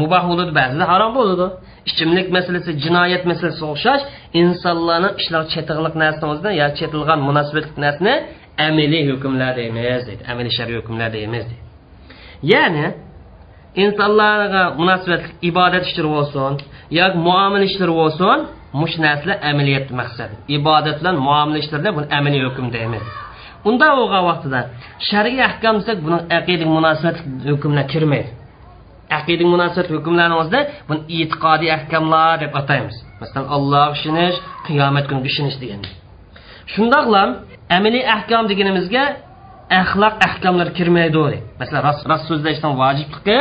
[0.00, 1.46] muboh bo'ladi ba'zida harom bo'ladi
[1.90, 4.02] ichimlik masalasi jinoyat masalasi o'xshash
[4.40, 8.14] insonlarni ishlar chetig'liq narsani o'zida yo chetilgan munosabatli narsani
[8.66, 11.64] amaliy hukmlar deymiz deydi amaliy shariy hukmlar deymiz deydi
[12.52, 12.86] ya'ni
[13.84, 16.52] insonlarga munosabatli ibodat ishlari bo'lsin
[16.98, 18.38] yoki muomala ishlari bo'lsin
[18.80, 23.04] mush narsalar amaliyat maqsadi ibodat bilan muomala ishlarida buni amaliy hukm deymiz
[23.68, 24.60] unda bo'lgan vaqtida
[25.08, 27.16] shar'iy ahkam desak buni aqidiy munosabat
[27.50, 28.30] hukmlar kirmaydi
[29.18, 32.96] aqida munosabat hukmlarni o'zida buni e'tiqodiy ahkamlar deb ataymiz.
[33.22, 35.80] Masalan allohga ishonish qiyomat kuniga ishonish degan
[36.74, 37.22] shundoqla
[37.76, 39.04] amaliy ahkom deganimizga
[39.80, 43.38] axloq ahkomlar kirmaydi masalan rost rost so'zlashdan vojibligi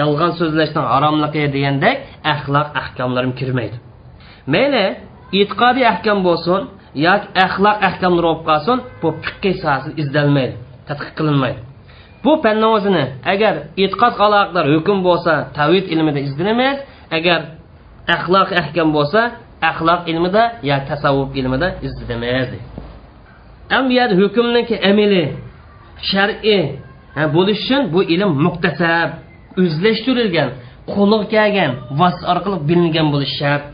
[0.00, 1.96] yolg'on so'zlashdan haromligi degandek
[2.34, 3.76] axloq ahkomlar kirmaydi.
[4.54, 4.84] Mayli
[5.40, 6.60] e'tiqodiy ahkam bo'lsin
[7.06, 10.54] yoki axloq ahkomlar bo'lib qolsin bu fiqiy sohasi izlanmaydi
[10.88, 11.60] tadqiq qilinmaydi.
[12.24, 16.80] Bu fanni o'zini agar e'tiqod aloqalar hukm bo'lsa tavhid ilmida izlanmaydi
[17.18, 17.40] agar
[18.14, 19.20] axloq ahkam bo'lsa
[19.70, 22.58] axloq ilmida yo tasavvuf ilmida izlanmaydi
[23.86, 25.24] bu yerda hukmniki amili
[26.10, 26.62] shar'iy
[27.34, 29.10] bo'lish uchun bu ilm muqtasab
[29.62, 30.48] o'zlashtirilgan
[30.92, 33.70] qo'liga kelgan vosita orqali bilingan bo'lishi shart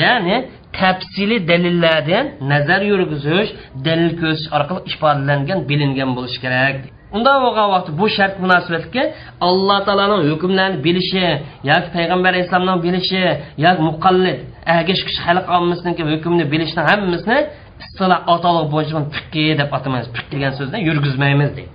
[0.00, 0.36] ya'ni
[0.78, 3.50] tafsiliy dalillardan nazar yurgizish
[3.86, 6.76] dalil ko'rish orqali ifodalangan bilingan bo'lishi kerak
[7.16, 9.02] unda bo'lgan vaqtda bu shart munosabatga
[9.48, 11.24] alloh taoloning hukmlarini bilishi
[11.70, 13.22] yoki payg'ambar alayhissalomning bilishi
[13.64, 14.38] yoki muqallid
[14.74, 17.38] ergashkish xalq ommasiniki hukmni bilishni hammasini
[17.82, 20.08] istiloh otoliq bo'yicha fiqqi deb atamaymiz.
[20.16, 21.72] Fiq degan so'zni yurgizmaymiz deydi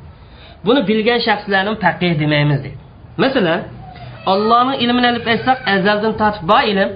[0.66, 2.78] buni bilgan shaxslarni faqih demaymiz deydi
[3.24, 3.60] masalan
[4.32, 6.90] allohning ilmini olib aytsak azaldan tortib bor ilm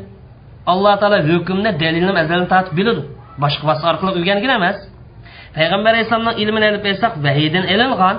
[0.71, 3.01] alloh taolo hukmni dalilni azaldan tortib biladi.
[3.43, 4.77] Boshqa vosita orqali o'rgangan emas.
[5.57, 8.17] Payg'ambar alayhissalomning ilmini olib bersak vahiydan ilingan.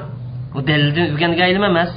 [0.57, 1.90] U dalildan o'rgangan ilm emas.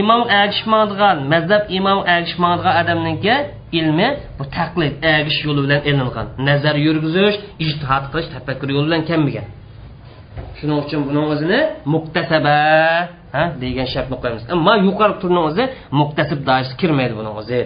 [0.00, 3.34] Imom agishmaydigan mazhab imom agishmaydigan odamninki
[3.78, 4.08] ilmi
[4.38, 6.26] bu taqlid agish yo'li bilan ilingan.
[6.48, 9.46] Nazar yurgizish ijtihod qilish tafakkur yo'li bilan kelmagan
[10.58, 11.60] shuning uchun buni o'zini
[11.94, 12.56] muktasaba
[13.34, 14.42] ha degan shartni qo'yamiz.
[14.54, 15.64] Ammo yuqori turni o'zi
[16.00, 17.60] muktasib doirasiga kirmaydi buni o'zi.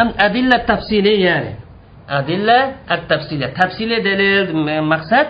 [0.00, 1.52] Am adilla tafsiliy ya'ni
[2.18, 2.58] adilla
[2.94, 4.46] at tafsili tafsiliy dalil
[4.92, 5.28] maqsad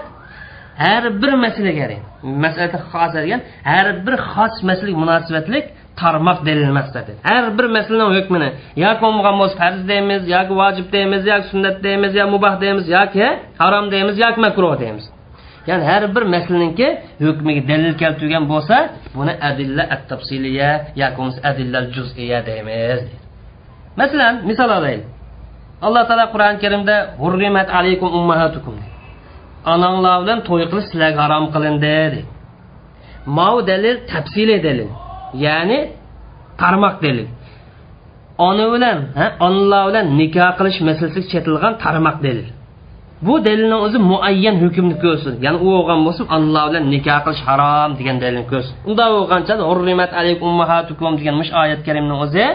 [0.77, 5.65] har bir masalaga masalada xos degan har bir xos masala munosibatlik
[6.01, 8.49] tarmoq dalil maqsadi har bir masalaning hukmini
[8.85, 13.27] yoki bo'lmagan bo'lsa farz deymiz yoki vojib deymiz yoki sunnat deymiz yo muboh deymiz yoki
[13.63, 15.05] harom deymiz yoki makruh deymiz.
[15.69, 16.89] Ya'ni har bir masalaninki
[17.27, 18.77] hukmiga dalil keltirgan bo'lsa
[19.17, 20.71] buni adilla at tafsiliya
[21.03, 23.01] yoki bo'lmasa adilla juziya deymiz.
[24.01, 25.07] Masalan misol olaylik
[25.87, 28.75] alloh taolo qur'oni karimda hurrimat alaykum ummahatukum
[29.73, 32.21] ananglar bilan to'y qilish sizlarga harom qilindi dedi.
[33.39, 34.91] Mau dalil tafsili dalil
[35.45, 35.79] ya'ni
[36.61, 37.29] tarmoq dalil.
[38.49, 38.99] Ona bilan
[39.47, 42.49] onalar bilan nikoh qilish masalasi chetilgan tarmoq dalil.
[43.27, 45.35] Bu dalilni o'zi muayyan hukmni ko'rsin.
[45.45, 48.75] Ya'ni u bo'lgan bo'lsin onalar bilan nikoh qilish harom degan dalilni ko'rsin.
[48.89, 52.47] Unda bo'lgancha hurrimat alaykum ummahatukum degan mush oyat karimni o'zi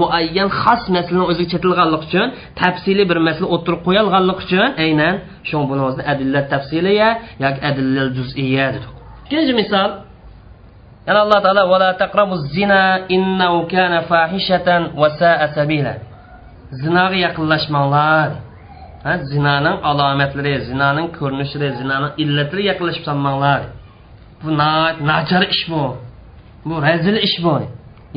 [0.00, 2.26] muayyan xos masalani o'ziga chetilganlik uchun
[2.60, 5.14] tafsiliy bir masala o'tirib qo'yilganlik uchun aynan
[5.48, 7.08] shu buni adillat tafsiliya
[7.44, 8.92] yoki adillal juz'iya dedik.
[9.26, 9.90] İkkinchi misol.
[11.06, 12.82] Yana alloh taolo vala taqrabu zina
[13.16, 15.94] innahu kana fahishatan va sa'a sabila.
[16.80, 18.30] Zinoga yaqinlashmanglar.
[19.30, 23.60] Zinoning alomatlari zinoning ko'rinishlari zinoning illatlari yaqinlashib solmanglar.
[24.42, 24.48] Bu
[25.10, 25.82] nachar ish bu.
[26.68, 27.54] Bu razil ish bu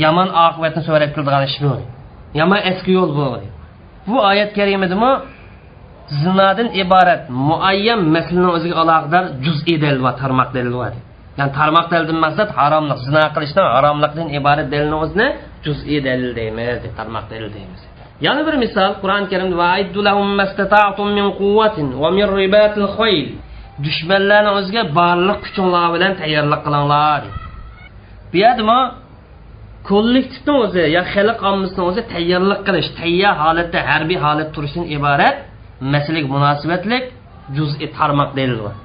[0.04, 1.74] yomon oqibatni so'rab qiladigan ish bu.
[2.40, 3.28] Yomon eski yo'l bu.
[4.10, 5.12] Bu oyat karimadimi
[6.22, 10.94] zinodan iborat muayyan masalani o'ziga aloqador juz'iy dalil va tarmoq dalil bor
[11.38, 15.28] ya'ni tarmoq dalildan maqsad haromlik zino qilishdan haromlikdan iborat dalilni o'zini
[15.66, 17.82] juz'iy dalil deymiz deb tarmoq dalil deymiz.
[18.26, 19.56] Yana bir misol qur'oni karimda
[23.86, 27.22] dushmanlarni o'ziga barliq kuchinglar bilan tayyorlik qilinglar.
[28.32, 28.80] Bu yerdami
[29.90, 35.38] kollektivni o'zi yo xalq ommasini o'zi tayyorlik qilish tayyor holatda harbiy holat turishdan iborat
[35.94, 37.04] masalaga munosabatlik
[37.58, 38.76] juz'iy tarmoq dalil bor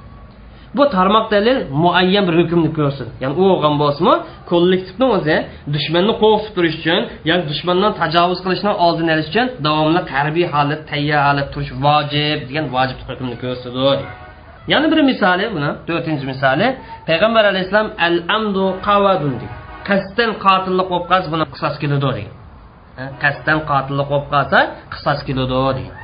[0.77, 3.07] bu tarmoq dalil muayyan bir hukmni ko'rsin.
[3.21, 4.15] Ya'ni u bo'lgan bo'lsinmi
[4.51, 5.35] kollektivni o'zi
[5.75, 11.21] dushmanni qo'rqitib turish uchun yoki dushmandan tajovuz qilishni oldini olish uchun davomli harbiy holat tayyor
[11.27, 14.03] holat turish vojib degan vojib hukmni ko'rsatadi
[14.71, 16.67] yana bir misoli buni to'rtinchi misoli.
[17.09, 22.29] Payg'ambar alayhissalom al amdu qavadun deydi qasddan qotillik bo'lib qolsa buni qisos keladi degan
[23.23, 24.59] qasddan qotillik bo'lib qolsa
[24.93, 25.95] qisos keladi degan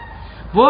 [0.56, 0.68] bu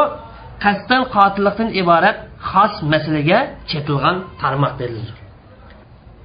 [0.64, 2.18] qasddan qotillikdan iborat
[2.52, 5.18] xos masalaga chetilgan tarmoq dalildir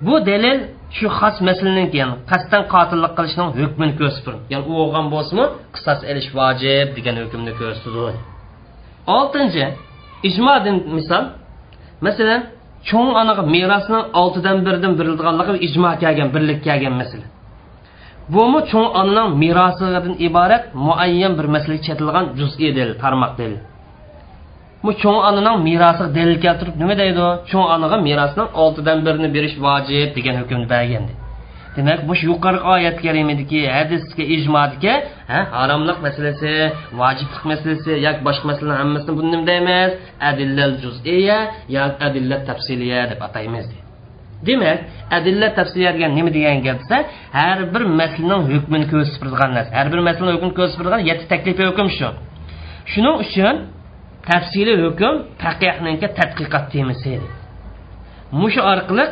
[0.06, 0.58] bu dalil
[0.96, 6.28] shu xos masaladan keyin qasddan qotillik qilishning hukmini ko'rsatib ya'ni u bo'lgan bo'lsinmi qisos elish
[6.38, 8.18] vojib degan hukmni ko'rsatdi
[9.18, 9.64] oltinchi
[10.28, 11.24] ijmodan misol.
[12.00, 12.42] Masalan
[12.88, 17.26] cho'ng anaqa merosni oltidan birdan berilganligi ijmo kelgan birlik kelgan masala
[18.34, 23.54] bumi cho'ng onaning merosidan iborat muayyan bir masala chetilgan juz'iy del tarmoq del
[24.84, 27.26] bu cho'ng onaning merosiga dalil keltirib nima deydi?
[27.50, 31.12] Cho'ng onaga merosning oltidan birini berish vojib degan hukmni bergandi.
[31.76, 34.94] Demak bu yuqori oyat karimidagi hadisga ijmodga
[35.56, 36.52] haromlik masalasi
[37.00, 39.90] vojiblik masalasi yoki boshqa masalalar hammasini buni nima deymiz
[40.30, 41.38] adillal juziya
[41.76, 43.66] yoki adillat tafsiliya deb ataymiz.
[44.46, 44.78] Demak
[45.16, 46.96] adilla tafsiliya degan nima degan gap desa
[47.38, 49.70] har bir masalaning hukmini ko'rsatib turgan narsa.
[49.78, 52.08] Har bir masalaning hukmini ko'rsatib turgan yetti taklif hukm shu.
[52.92, 53.54] Shuning uchun
[54.28, 57.12] tafsiliy hukm faqihninki tadqiqot temasi
[58.40, 59.04] mushu orqali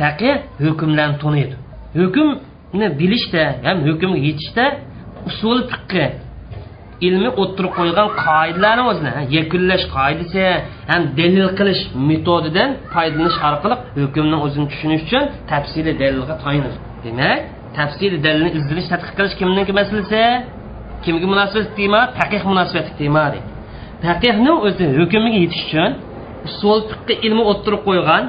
[0.00, 1.54] faqih hukmlarni tuniydi
[2.00, 4.64] hukmni bilishda ham hukmga yetishda
[5.28, 6.04] usul fiqqi
[7.06, 10.42] ilmi o'ttirib qo'ygan qoidalarni o'zini yakunlash qoidasi
[10.90, 17.38] ham dalil qilish metodidan foydalanish orqali hukmni o'zini tushunish uchun tafsili dalilga tayanadi demak
[17.78, 20.22] tafsili dalilni izlanish tadqiq qilish kimniki masalasi?
[21.04, 23.24] Kimga munosabat tema taqiq munosabati tema
[24.06, 25.90] taqiqni o'zi hukmiga yetish uchun
[26.48, 28.22] usul fiqqi ilmi o'ttirib qo'ygan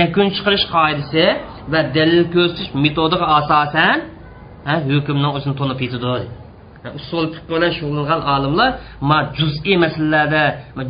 [0.00, 1.24] yakun chiqarish qoidasi
[1.72, 3.98] va dalil ko'rsatish metodiga asosan
[4.90, 6.26] hukmni o'zini to'nib yetadi
[7.00, 8.70] usul bilan shug'ullangan olimlar
[9.08, 10.44] ma juz'iy masalalarda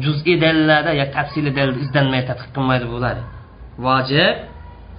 [0.05, 3.17] juz'iy dalillarda yo tafsiliy dalil izlanmay tadqiq qilmaydi bular
[3.87, 4.35] vojib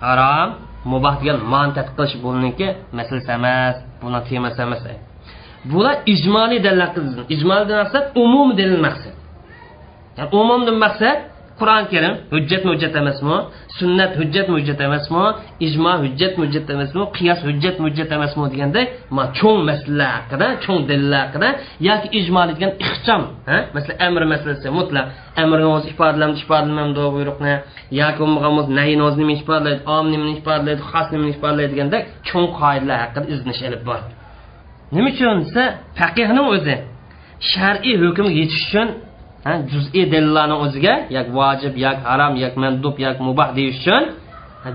[0.05, 0.49] harom
[0.91, 4.81] muboh degan man tadqiq qilish buniki masalasi emas buni temasi emas.
[5.71, 6.81] Bular ijmoliy dalil
[7.35, 9.15] ijmoliy maqsad umum dalil maqsad.
[10.17, 11.17] Yani umumdan maqsad
[11.61, 13.35] qur'oni karim hujjatmi hujjat emasmi?
[13.79, 15.23] Sunnat hujjatmi hujjat emasmi?
[15.67, 17.01] Ijmo hujjatmi hujjat emasmi?
[17.17, 18.81] Qiyos hujjatmi hujjat emasmi deganda
[19.39, 21.49] cho'ng masalalar haqida cho'ng dalillar haqida
[21.87, 23.21] yoki ijmo degan ixcham
[23.75, 25.05] masalan amr masalasi mutlaq.
[25.41, 27.53] Amrni o'zi ifodalamdi ifodalamdi buyruqni.
[28.01, 32.97] Yoki bo'lmagan nayni o'zi nima ifodalaydi om nimani ifodalaydi xos nimani ifodalaydi deganda cho'ng qoidalar
[33.03, 34.01] haqida izlanish ilib bor.
[34.95, 35.63] Nima uchun desa
[35.99, 36.75] faqihni o'zi
[37.51, 38.87] shar'iy hukmga yetish uchun
[39.71, 44.04] juz'iy dalillarni o'ziga yak vojib yak harom yak mandub yak mubah deyish uchun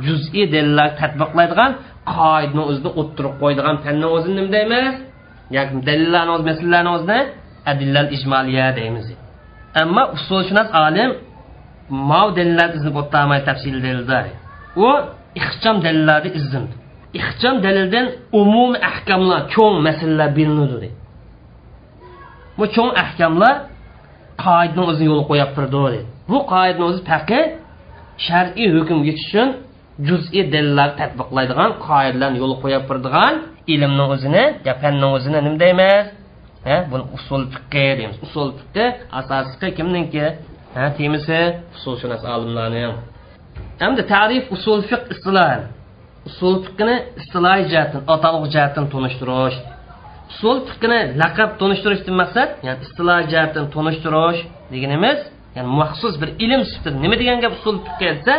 [0.06, 1.70] juz'iy dalillar tatbiqlaydigan
[2.16, 4.94] qoidani o'zida o'ttirib qo'ydigan fanni o'zini nima deymiz?
[5.56, 7.20] Yak dalillarni o'zi masalalarni o'zini
[7.70, 9.06] adillal ijmoliya deymiz.
[9.82, 11.10] Ammo usulshunos olim
[12.10, 14.18] mav dalillar iznib o'ttamay tafsil dalilda
[14.86, 14.88] u
[15.40, 16.74] ixcham dalillarni izindi
[17.18, 18.06] ixcham dalildan
[18.40, 20.88] umum ahkamlar cho'ng masalalar bilinadi.
[22.58, 23.54] Bu cho'ng ahkamlar
[24.44, 27.46] qoidani o'zini yo'l qo'yib turdi bu qoidani o'zi faqat
[28.26, 29.48] shar'iy hukm yetish uchun
[30.08, 33.34] juz'iy dalillar tadbiqlaydigan qoidalarni yo'l qo'yib turadigan
[33.74, 36.04] ilmni o'zini yo fanni o'zini nima deymiz?
[36.90, 38.16] Buni usul fiqqi deymiz.
[38.26, 38.84] Usul fiqqi
[39.18, 40.26] asosii kimniki?
[40.98, 41.40] Temisi
[41.76, 42.84] usulshunos olimlarni
[43.80, 45.50] hamda tarif usul fiq istiloh
[46.28, 49.58] usul fiqini istilohiy jihatdan atalg'i jihatdan tunishtirish
[50.31, 54.41] usul fiqini laqab tanishtirishdan maqsad ya'ni istilohiy jihatdan tanishtirish
[54.73, 55.19] deganimiz
[55.55, 58.35] ya'ni maxsus bir ilm sifatida nima degan gap usul fiqqa desa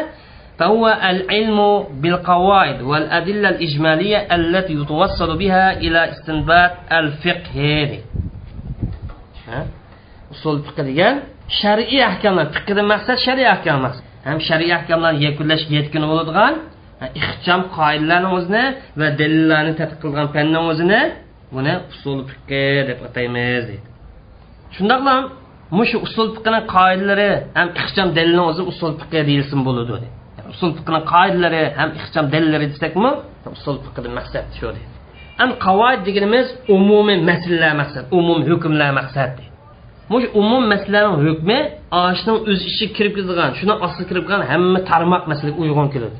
[0.61, 1.59] فهو العلم
[2.03, 7.57] بالقواعد والأدلة الإجمالية التي يتوصل بها إلى استنباط الفقه
[10.35, 11.15] usul fiqh degan
[11.61, 13.97] shar'iy ahkomlar fiqdan maqsad shariy ahkom emas
[14.29, 16.55] ham shariy ahkomlarni yakunlash yetkin bo'ladigan
[17.21, 18.65] ixcham qoidalarni o'zini
[19.01, 21.01] va dalillarni tadqiq qilgan fanni o'zini
[21.54, 23.88] buni usul fiqi deb ataymiz deydi
[24.76, 25.16] shundoqla
[25.78, 30.08] mushu usul fiqini qoidalari ham ixcham dalilni o'zi usul fiqi deyilsin bo'ladi.
[30.38, 33.12] Yani usul fiqini qoidalari ham ixcham dalillari desakmi
[33.58, 34.94] usul fiqdan maqsad shu deydi
[35.44, 39.32] an qavoid deganimiz umumiy masalalar maqsad umum hukmlar maqsad.
[39.38, 39.54] Deydi
[40.12, 41.58] mush umum masalaning hukmi
[42.04, 46.18] oshning o'z ichiga kirib ketadigan shuni ostiga kirib qolgan hamma tarmoq masalaga uyg'un keladi.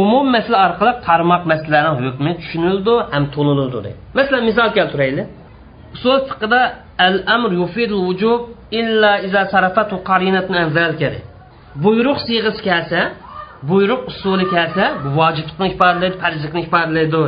[0.00, 5.26] Umum masala orqali qarmoq masalalarning hukmi tushunildi ham to'nildi deydi masalan misol keltiraylik
[5.96, 6.60] usul fiqida
[7.06, 8.40] al amr yufidul vujub
[8.80, 11.08] illa iza sarafatu qarinatun an zalika
[11.84, 13.00] buyruq siyg'isi kelsa
[13.70, 17.22] buyruq usuli kelsa bu vojiblikni ifodalaydi farzlikni ifodalaydi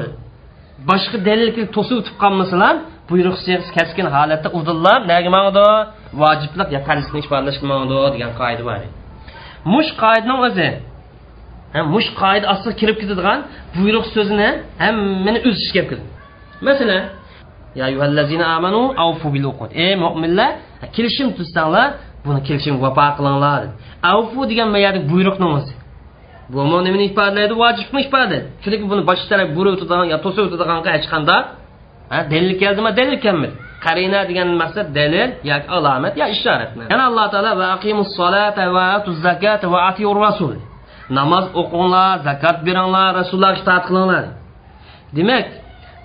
[0.90, 2.74] boshqa dalil to'sib o'tib qolmasalar
[3.10, 5.66] buyruq siyg'isi kaskin holatda udillar nega mangdi
[6.22, 8.82] vojiblik yo farzlikni ifodalashga mangdi degan qoida bor
[9.72, 10.68] mush qoidaning o'zi
[11.94, 13.38] mush qoida ostiga kirib ketadigan
[13.76, 14.48] buyruq so'zini
[14.82, 16.06] hammani o'z ichiga kelib
[16.66, 17.02] masalan
[17.80, 20.50] ya yuhallazina amanu avfu bil uqud ey mo'minlar
[20.96, 21.88] kelishim tuzsanglar
[22.26, 23.62] buni kelishim vafo qilinglar
[24.12, 25.74] avfu degan bu yerda buyruqni o'zi
[26.52, 31.08] bu nimani ifodalaydi vojibni ifodalaydi chunki buni boshqa taraf burib o'tadigan yo to'sib o'tadigan hech
[31.14, 31.42] qanday
[32.10, 33.54] dalil keldimi dalil kelmadi.
[33.86, 36.70] Qarina degan maqsad dalil yoki alomat yo ishorat.
[36.92, 40.54] Yana alloh taolo va aqimus solata va atuz zakata va atiur rasul
[41.18, 44.24] namoz o'qinglar zakot beringlar rasullarga itoat qilinglar.
[45.16, 45.46] Demak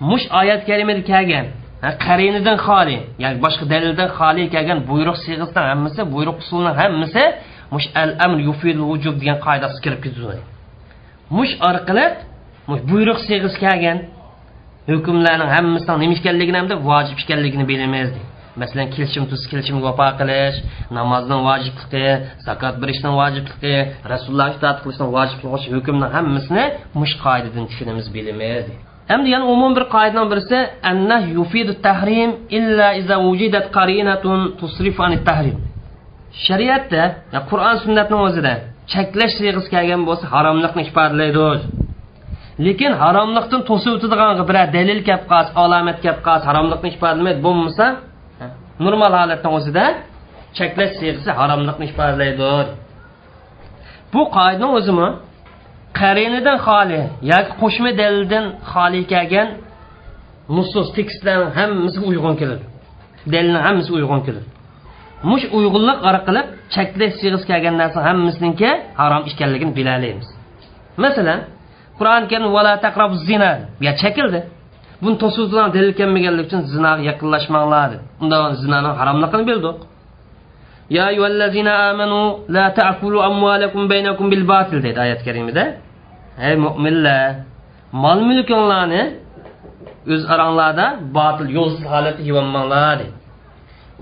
[0.10, 1.46] mush oyat kalimada kelgan
[2.06, 7.24] qarinidan xoli ya'ni boshqa dalildan xoli kelgan buyruq siyg'isidan hammasi buyruq usulini hammasi
[7.74, 10.42] mush al amr yufil vujub degan qoidasi kirib ketadi
[11.38, 12.06] mush orqali
[12.70, 13.98] mush buyruq siyg'isi kelgan
[14.92, 18.10] hukmlarning hammasining nima ekanligini hamda vojib ekanligini bilamiz.
[18.62, 20.58] Masalan kelishim tuz kelishimga vafo qilish
[20.98, 22.08] namozning vojibligi
[22.48, 23.76] zakot berishning vojibligi
[24.14, 26.66] rasulullohga itoat qilishning vojibligi hukmni hammasini
[27.02, 28.66] mush qoidadan tushunamiz bilamiz.
[29.12, 30.58] Hamda yana umum bir qoidaning birisi
[30.92, 35.58] annah yufidu tahrim illa iza wujidat qarinatun tusrifu an tahrim.
[36.46, 37.04] Shariatda
[37.50, 38.54] qur'on sunnatning o'zida
[38.92, 41.48] cheklash siyg'isi kelgan bo'lsa haromlikni ifodalaydi
[42.66, 47.86] lekin haromlikdan to'sib o'tadigan bir dalil kelib qolsa alomat kelib qolsa haromlikni ifodalaydi bo'lmasa
[48.86, 49.86] normal holatni o'zida
[50.58, 52.44] cheklash siyg'isi haromlikni ifodalaydi
[54.14, 55.10] bu qoidani o'zimi?
[56.00, 59.50] Qarinidan xoli yoki qo'shma dalildan xoli kelgan
[60.56, 62.66] nusus tekstlarni hammasiga uyg'un keladi.
[63.34, 64.48] Dalilni hammasi uyg'un keladi.
[65.32, 66.42] Mush uyg'unlik orqali
[66.76, 70.28] cheklash siyg'isi kelgan narsa hammasiniki harom ekanligini bilalaymiz.
[71.04, 71.40] Masalan
[71.98, 73.52] qur'oni karim vala taqrabu zina
[73.86, 74.40] ya chekildi.
[75.04, 78.04] Buni to'suvchilar dalil kelmaganligi uchun zinoga yaqinlashmanglar dedi.
[78.22, 79.78] Unda zinoni haromligini bildik
[80.96, 82.20] ya ayyuhallazina amanu
[82.56, 85.64] la ta'kulu amwalakum baynakum bil batil dedi oyat karimida.
[86.48, 87.28] Ey mo'minlar
[88.04, 89.02] mol mulkinglarni
[90.14, 90.86] o'z oranglarda
[91.18, 93.14] botil yo'lsiz holatda yevolmanglar dedi.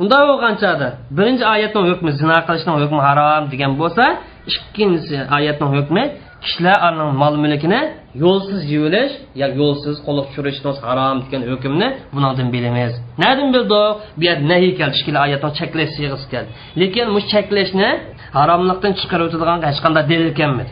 [0.02, 0.88] Unda bo'lgan chog'da
[1.18, 4.04] birinchi oyatning hukmi zino qilishning hukmi harom degan bo'lsa
[4.52, 6.04] ikkinchisi oyatning hukmi
[6.44, 7.82] kishilar mol mulkini
[8.24, 12.94] yo'lsiz yuvilish yo yo'lsiz qo'liq tushirishni harom degan hukmni bundan bilamiz.
[13.24, 13.70] Nadan bildik
[14.18, 16.50] bu yer nahiy keldi ikkala oyatni cheklash siyg'isi keldi.
[16.82, 17.90] Lekin bu cheklashni
[18.38, 20.72] haromlikdan chiqarib o'tadigan hech qanday dalil kelmadi.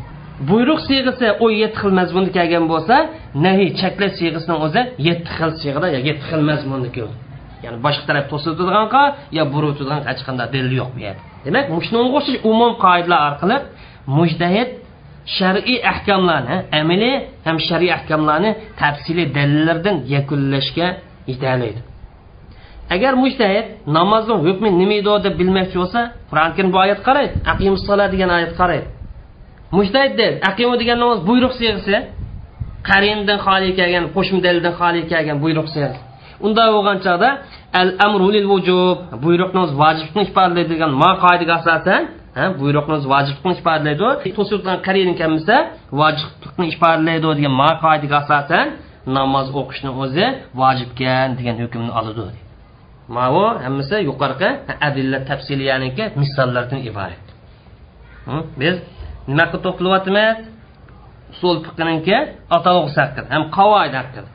[0.50, 2.96] Buyruq siyg'isi u yetti xil mazmunda kelgan bo'lsa
[3.46, 7.16] nahiy cheklash siyg'isini o'zi yetti xil siyg'ada yo yetti xil mazmunda keldi.
[7.66, 9.04] Ya'ni boshqa taraf to'siladiganqa
[9.38, 11.22] yo burib o'tadigan hech qanday dalil yo'q bu yerda.
[11.46, 13.58] Demak shunga o'xshash umum qoidalar orqali
[14.18, 14.70] mujtahid
[15.38, 17.16] shar'iy ahkomlarni amaliy
[17.48, 20.88] ham shar'iy ahkomlarni tafsiliy dalillardan yakunlashga
[21.32, 21.80] yetalaydi.
[22.96, 23.66] Agar mujtahid
[23.98, 27.34] namozni hukmi nima edi deb bilmoqchi bo'lsa qur'oni karim bu oyat qaraydi.
[27.54, 28.88] Aqimussola degan oyat qaraydi.
[29.78, 31.96] Mujtahid deb aqimu degan namoz buyruq siyg'isi
[32.90, 36.00] qarindan xoli kelgan qo'shma dalildan xoli kelgan buyruq siyg'isi
[36.46, 37.30] unda bo'lgan chog'da
[37.82, 42.02] al amru lil vujub buyruqni vojibni ifodalaydigan ma qoidaga asosan
[42.62, 45.56] buyruqni vojiblikni ifodalaydi to'siqdan qaraydigan bo'lsa
[46.02, 48.66] vojiblikni ifodalaydi degan ma qoidaga asosan
[49.18, 50.26] namoz o'qishni o'zi
[50.62, 52.40] vojibkan degan hukmni oladi.
[53.18, 54.50] Mau hammasi yuqorqi
[54.88, 57.26] adilla tafsiliyaniki misollardan iborat.
[58.62, 58.76] Biz
[59.30, 60.38] nima qilib to'qilyapmiz
[61.34, 62.18] usul fiqninki
[62.58, 64.30] atalg'usi haqida ham qavoid haqida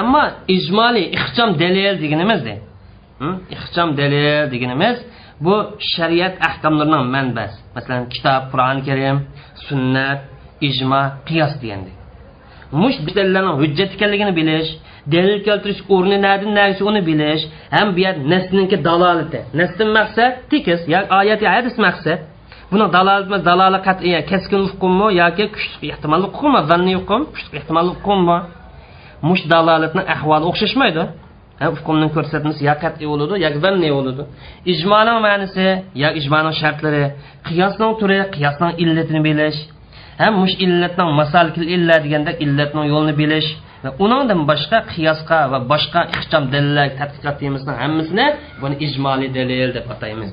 [0.00, 0.24] ammo
[0.56, 2.40] ijmoliy ixcham dalil deganimiz
[3.56, 4.96] ixcham dalil deganimiz
[5.44, 5.54] bu
[5.92, 7.56] shariat ahkomlarining manbasi.
[7.76, 9.16] Masalan kitob qur'oni karim
[9.66, 10.20] sunnat
[10.68, 11.96] ijmo qiyos degandek.
[12.80, 14.70] Mush dalillarning hujjat ekanligini bilish
[15.12, 17.42] dalil keltirish o'rni nadin nasi uni bilish
[17.74, 19.40] ham bu yer nasninki dalolati.
[19.58, 22.18] Nasdan maqsad tekis yoki oyat hadis maqsad.
[22.72, 28.38] Buni dalolatmi dalolat qat'iy keskin hukmmi yoki kuchli ehtimolli hukmmi zanniy hukm kuchli ehtimolli hukmmi
[29.28, 31.02] mush dalolatni ahvoli o'xshashmaydi.
[31.74, 34.22] Hukmning ko'rsatmasi yo qat'iy bo'ladi yoki zanniy bo'ladi.
[34.72, 35.66] Ijmoning ma'nosi
[36.02, 37.02] yo ijmoning shartlari
[37.48, 39.58] qiyosning turi qiyosning illatini bilish.
[40.22, 43.48] Ham mush illatning masalikil illa deganda illatning yo'lini bilish
[43.84, 48.26] va uningdan boshqa qiyosga va boshqa ixcham dalillar tadqiqot deymizning hammasini
[48.62, 50.30] buni ijmoliy dalil deb ataymiz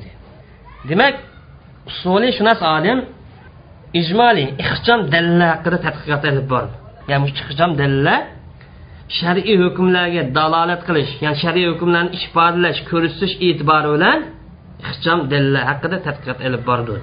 [0.90, 1.16] demak
[1.90, 3.00] usuli shunas olim
[4.02, 6.76] ijmoliy ixcham dalillar haqida tadqiqot olib bordi.
[7.12, 8.20] Ya'ni ixcham dalillar
[9.20, 14.20] shar'iy hukmlarga dalolat qilish ya'ni shar'iy hukmlarni ifodalash ko'rsatish e'tibori bilan
[14.90, 16.96] ixcham dalillar haqida tadqiqot olib bordi.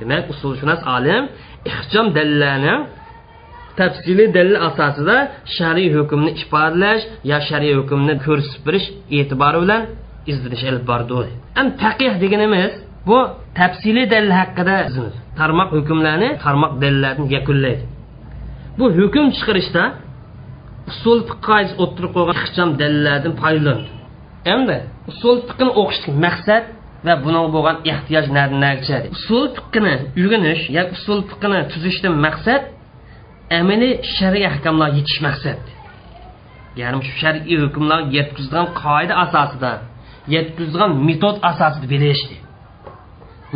[0.00, 1.22] Demak usulshunos olim
[1.70, 2.74] ixcham dalillarni
[3.80, 5.16] tafsiliy dalil asosida
[5.56, 8.86] shar'iy hukmni ifodalash yo shar'iy hukmni ko'rsatib berish
[9.18, 9.82] e'tibori bilan
[10.30, 11.30] izdirish olib bordi.
[11.56, 12.72] Ham taqih deganimiz
[13.08, 13.18] bu
[13.58, 14.76] tafsiliy dalil haqida
[15.38, 17.84] tarmoq hukmlarni tarmoq dalillarni yakunlaydi.
[18.78, 19.82] Bu hukm chiqarishda
[20.92, 23.90] usul fiqoiz o'tirib qo'ygan ixcham dalillardan foydalandi
[24.54, 24.76] endi
[25.12, 26.64] usul fiqni o'qishlik maqsad
[27.06, 28.26] va buning bo'lgan ehtiyoj
[28.64, 32.62] narchadi usul fiqini o'rganish yoki usul fiqini tuzishdan maqsad
[33.58, 35.60] amaliy shar'iy ahkomlar yetish maqsad
[36.80, 39.72] ya'ni shu shar'iy hukmlar yetkazgan qoida asosida
[40.34, 42.22] yetkazgan metod asosida bilish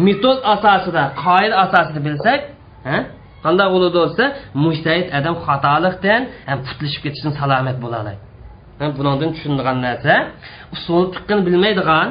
[0.06, 2.40] metod asosida qoida asosida bilsak
[3.44, 4.24] qanday bo'ladi bo'lsa
[4.64, 8.12] mushtahid odam xatolikdan ham qutilishib ketishdan salomat bo'ladi.
[8.80, 10.14] Oladi bundan tushunadigan narsa.
[10.74, 12.08] Usul fiqini bilmaydigan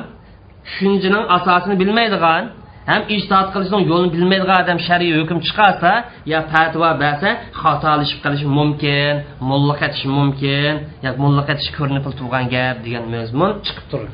[0.68, 2.44] tushunchaning asosini bilmaydigan
[2.92, 5.92] ham ijtihod qilishning yo'lini bilmaydigan odam shariy hukm chiqarsa
[6.32, 7.30] yo fatvo bersa
[7.62, 9.14] xatolashib qolishi mumkin
[9.50, 10.74] mulla qatishi mumkin
[11.06, 14.14] yo mulla qatish ko'rinib turgan gap degan mazmun chiqib turadi.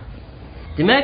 [0.77, 1.03] Demak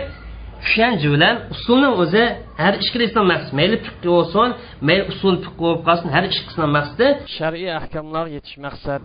[0.66, 2.24] tushanchi bilan usulni o'zi
[2.64, 3.52] har ikkisini maqsad.
[3.60, 4.50] Mayli fiqh bo'lsin
[4.88, 7.08] mayli usul fiqh bo'lib qolsin har ikkisini maqsadi
[7.38, 9.02] shar'iy ahkomlar yetish maqsad.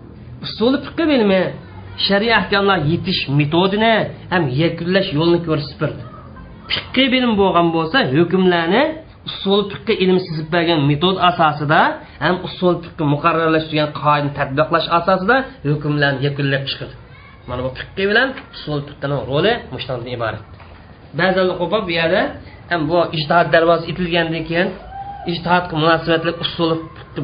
[0.47, 1.43] Usul fiqh bilimi
[2.07, 3.95] shar'iy ahkomlar yetish metodini
[4.33, 6.03] ham yakunlash yo'lini ko'rsatib berdi.
[6.73, 8.83] Fiqqiy bilim bo'lgan bo'lsa hukmlarni
[9.29, 11.81] usul fiqqa ilm sizib bergan metod asosida
[12.25, 15.37] ham usul fiqqa muqarrarlashtirgan qoidani tadbiqlash asosida
[15.71, 16.95] hukmlarni yakunlab chiqadi
[17.49, 20.43] mana bu fiqqiy bilan usul fiqqini roli mushundan iborat
[21.19, 22.23] ba'zan qo'pol bu yerda
[22.71, 24.69] ham bu ijtihod darvozasi etilgandan keyin
[25.33, 26.71] ijtihodga munosabatli usul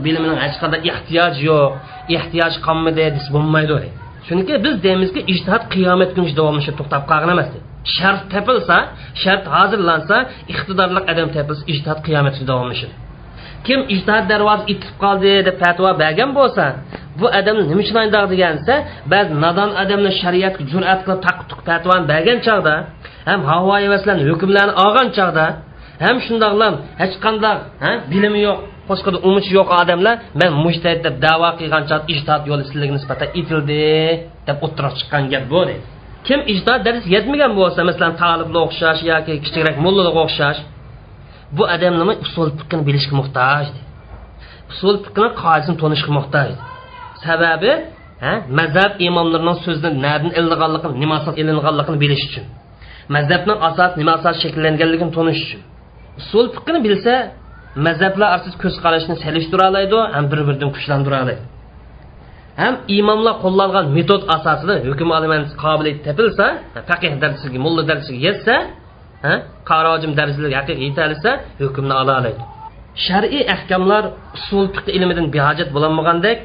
[0.04, 1.70] bilimining hech qanday ehtiyoji yo'q
[2.18, 3.88] ehtiyoj qolmadi desa bo'lmaydi
[4.26, 7.48] chunki biz deymizki ijtihod qiyomat kuni davomlashib to'xtab qolgan emas.
[7.96, 8.76] Shart topilsa
[9.22, 10.16] shart hozirlansa
[10.52, 12.94] iqtidorli odam topilsa ijtihod qiyomatga davomlashadi
[13.66, 16.64] kim ijtihod darvoz itib qoldi deb fatvo bergan bo'lsa
[17.20, 17.96] bu odam nima uchun
[18.32, 18.74] degansa
[19.12, 22.74] ba'zi nodon odamlar shariatga jur'at qilib taqtuq fatvoni bergan chog'da
[23.28, 25.46] ham havo havaslarni hukmlarni olgan chog'da
[26.04, 27.56] ham shundoqlam hech qanday
[28.12, 28.58] bilimi yo'q
[28.90, 33.82] boshqada umushi yo'q odamlar man mushtahid deb davo qilgan chog ijtihod yo'li sizlarga nisbatan itildi
[34.48, 35.60] deb o'ttiroq chiqqan gap bu
[36.26, 40.58] kim ijtihod darsi yetmagan bo'lsa masalan talibga o'xshash yoki kichikroq mullaga o'xshash
[41.56, 43.66] bu odam nima usul fiqini bilishga muhtoj.
[44.72, 46.50] Usul fiqini qoidasini tanishga muhtoj.
[47.24, 47.72] Sababi
[48.58, 52.44] mazhab imomlarining so'zidan nadan ilinganligini nima asos ilinganligini bilish uchun.
[53.14, 55.60] Mazhabni asos nima asos shakllanganligini tanish uchun.
[56.20, 57.14] Usul fiqini bilsa
[57.86, 61.42] mazhablar orasida ko'z qarashni selishtira oladi ham bir biridan kuchlantira oladi
[62.62, 66.46] ham imomlar qo'llangan metod asosida hukm olaman qobiliyat topilsa
[66.90, 68.54] faqih darsiga mulla darsiga yetsa
[69.70, 71.30] qarojim darslariga yetalisa
[71.62, 72.40] hukmni ola oladi.
[73.06, 74.04] Shar'iy ahkamlar
[74.38, 76.38] usul fiq ilmidan behojat bo'lolmagandek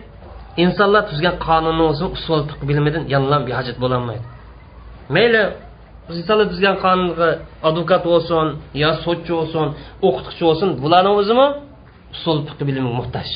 [0.63, 4.25] insonlar tuzgan qonunni o'zi usul fiq bilimidan yanlam behojat bo'lolmaydi
[5.15, 5.41] mayli
[6.19, 7.29] insonlar tuzgan qonunga
[7.67, 8.45] advokat bo'lsin
[8.83, 9.65] yo sudchi bo'lsin
[10.07, 11.47] o'qituvchi bo'lsin bularni o'zimi
[12.15, 13.29] usul fiq bilimiga muhtoj.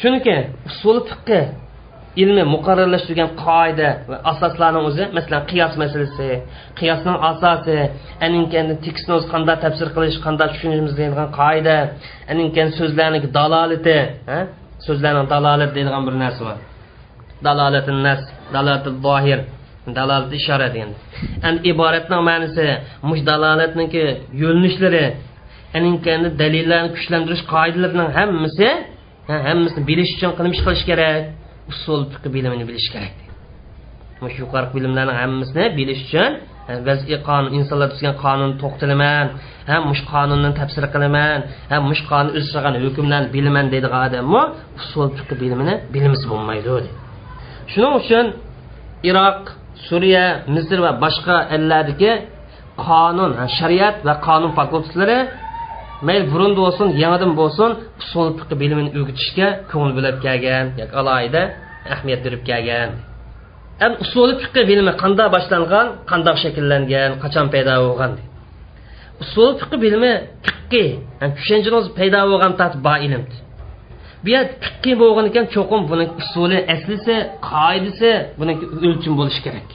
[0.00, 0.36] Chunki
[0.70, 1.40] usul fiqqi
[2.22, 6.28] ilmi muqarrarlashtirgan qoida va asoslarni o'zi masalan qiyos masalasi
[6.78, 7.76] qiyosning asosi
[8.26, 11.76] aninkani tekstni o'zi qanday tafsir qilish qanday tushunishimiz deydigan qoida
[12.32, 13.98] aninkan so'zlarni dalolati
[14.86, 16.58] so'zlarning dalolati deydigan bir narsa bor.
[17.46, 18.22] Dalolati nas
[18.54, 19.40] dalolati zohir
[19.98, 20.90] dalolat ishora degan
[21.48, 22.66] an iboratning ma'nosi
[23.08, 24.04] mush dalolatniki
[24.42, 25.04] yo'linishlari
[25.78, 28.68] aninkani dalillarni kuchlantirish qoidalarining hammasi
[29.48, 31.39] hammasini bilish uchun qilmish qilish kerak.
[31.72, 33.14] Usul fiqh bilimini bilish kerak
[34.32, 36.32] shu yuqorgi bilimlarni hammasini bilish uchun
[36.86, 39.26] vaziy qonun insonlar tuzgan qonunni to'xtalaman
[39.68, 41.38] ha mush qonunni tafsir qilaman
[41.70, 42.46] ha mush qonun o'z
[42.86, 44.42] hukmlarni bilaman deydigan odammi
[44.80, 46.76] usul fiqh bilimini bilmasa bo'lmaydi
[47.72, 48.26] shuning uchun
[49.10, 49.40] iroq
[49.88, 52.12] suriya misr va boshqa ellardagi
[52.86, 55.18] qonun shariat va qonun fakultetlari
[56.06, 57.70] mayli burun bo'lsin yangidan bo'lsin
[58.02, 61.42] usul fiqi bilimini o'rgatishga ko'ngil bo'lib kelgan yoki alohida
[61.92, 62.90] ahamiyat berib kelgan.
[63.82, 68.12] Ham usuli fiqi bilimi qanday boshlangan qandoq shakllangan qachon paydo bo'lgan
[69.24, 70.12] usul fiqi bilimi
[70.46, 70.84] fiqi
[71.36, 73.22] tushunchamiz paydo bo'lgan tat bor ilm
[74.24, 77.14] bu yer fiqi bo'lgan ekan cho'qim buni usuli aslisi
[77.50, 78.52] qoidasi buni
[78.86, 79.68] o'lchim bo'lishi kerak.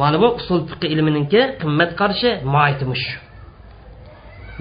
[0.00, 3.06] Mana bu usul fiqi ilminiki qimmat qarashi moyitimish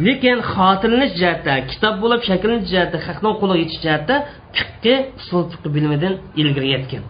[0.06, 4.16] lekin xotirlanish jihatda kitob bo'lib shakllanish jihatda haqni qo'liga yetish jihatda
[4.58, 7.04] fiqqiy usul fiqh bilimidan ilgari yetgan.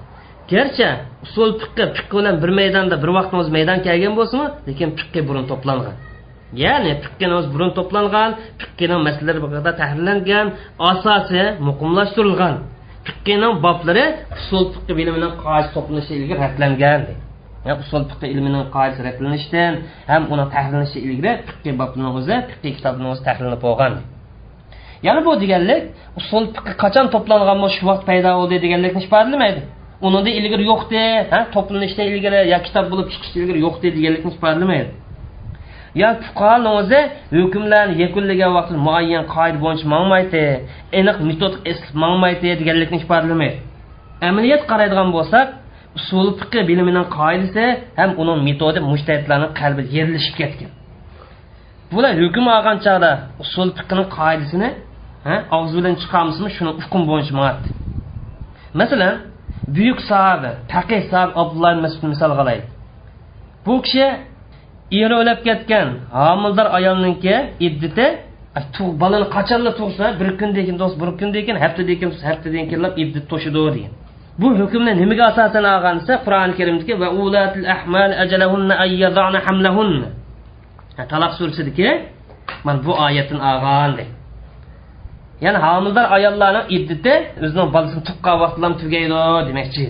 [0.51, 0.87] Garchi
[1.25, 5.45] usul fiqqi fiqh bilan bir maydonda bir vaqtni o'zi maydon kelgan bo'lsinmi lekin fiqqi burun
[5.51, 5.95] to'plangan.
[6.63, 8.29] Ya'ni fiqqini o'zi burun to'plangan
[8.61, 9.47] fiqqini masalalari bu
[9.81, 10.47] tahrirlangan
[10.91, 12.55] asosi muqimlashtirilgan.
[13.07, 14.05] Fiqqini boblari
[14.37, 17.30] usul fiqh bilimining qoiz to'planishi ilgari ratlangan deydi.
[17.83, 19.73] Usul fiqh ilmining qoidasi ratlanishidan
[20.11, 23.93] ham uni tahlillanishi ilgari fiqh bobni o'zi fiqh kitobni o'zi tahrillanib bo'lgan
[25.05, 25.83] ya'ni bu deganlik
[26.19, 29.61] usul fiqh qachon to'plangan shu vaqt paydo bo'ldi deganlikni ifodalamaydi
[30.07, 31.01] unida ilgari yo'qdi
[31.31, 34.91] ha to'planishdan ilgari yo kitob bo'lib chiqishdan ilgari yo'qdi deganlikni ifodalamaydi
[36.01, 36.99] yo fuqaroni o'zi
[37.37, 40.43] hukmlarni yakunlagan vaqtda muayyan qoida bo'yicha mangmaydi
[40.99, 41.53] aniq metod
[42.03, 43.57] mangmaydi deganlikni ifodalamaydi
[44.29, 45.47] amaliyat qaraydigan bo'lsak
[45.97, 47.63] usul fiqi bilimining qoidasi
[47.99, 50.71] ham uning metodi mushtahidlarni qalbida yerilishib ketgan.
[51.93, 53.11] Bular hukm olgan chog'da
[53.43, 54.69] usul fiqini qoidasini
[55.55, 57.69] og'iz bilan chiqamizmi shuni hukm bo'yicha mayapti
[58.79, 59.13] masalan
[59.75, 62.67] buyuk sahoba taqi sahob abdulloh masud misol qilaylik
[63.65, 64.05] bu kishi
[65.01, 65.87] eri o'lib ketgan
[66.23, 67.35] homildor ayolniki
[67.67, 68.05] iddati
[69.01, 73.59] bolani qachonla tug'sa bir kundan keyin bir kundan keyin haftadan keyin haftadan keyin iddat to'shidi
[73.75, 73.93] degan.
[74.39, 80.07] Bu hukmni nimaga asosan olgan desa qur'oni karimdagi va ulatil ahmal ajalahunna ayyadana hamlahunna
[81.11, 81.89] taloq surasidagi
[82.65, 83.91] mana bu oyatdan olgan
[85.43, 87.13] ya'ni homildor ayollarning iddati
[87.45, 89.17] o'zini bolasini tuqqan vaqtida tugaydi
[89.49, 89.85] demoqchi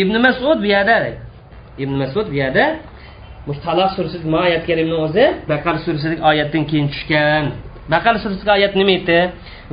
[0.00, 0.96] ibn masud bu yerda
[1.82, 2.64] ibn masud bu yerda
[3.66, 7.44] taloq surasidagi oyat karimni o'zi baqar surasidagi oyatdan keyin tushgan.
[7.93, 9.19] baqar surasidagi oyat nima aytdi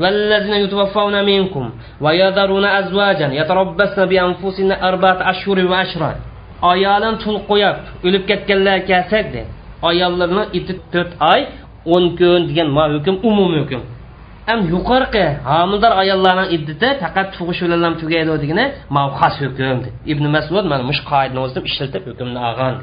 [0.02, 1.64] والذين يتوفون منكم
[2.04, 6.10] ويذرون أزواجا يتربصن بأنفسهن أربعة أشهر وعشرة
[6.72, 9.42] ayolini tul qo'yib o'lib ketganlar kelsak de
[9.90, 11.40] ayollarni iti to'rt oy
[11.94, 13.82] o'n kun degan hukm umumiy hukm
[14.48, 18.64] ham yuqorqi homildor ayollarning iddati faqat tug'ish bilan tugaydi degani
[19.18, 19.78] xos hukm
[20.12, 22.74] ibn masud mana mush qoidani o'zida ishlatib hukmni olgan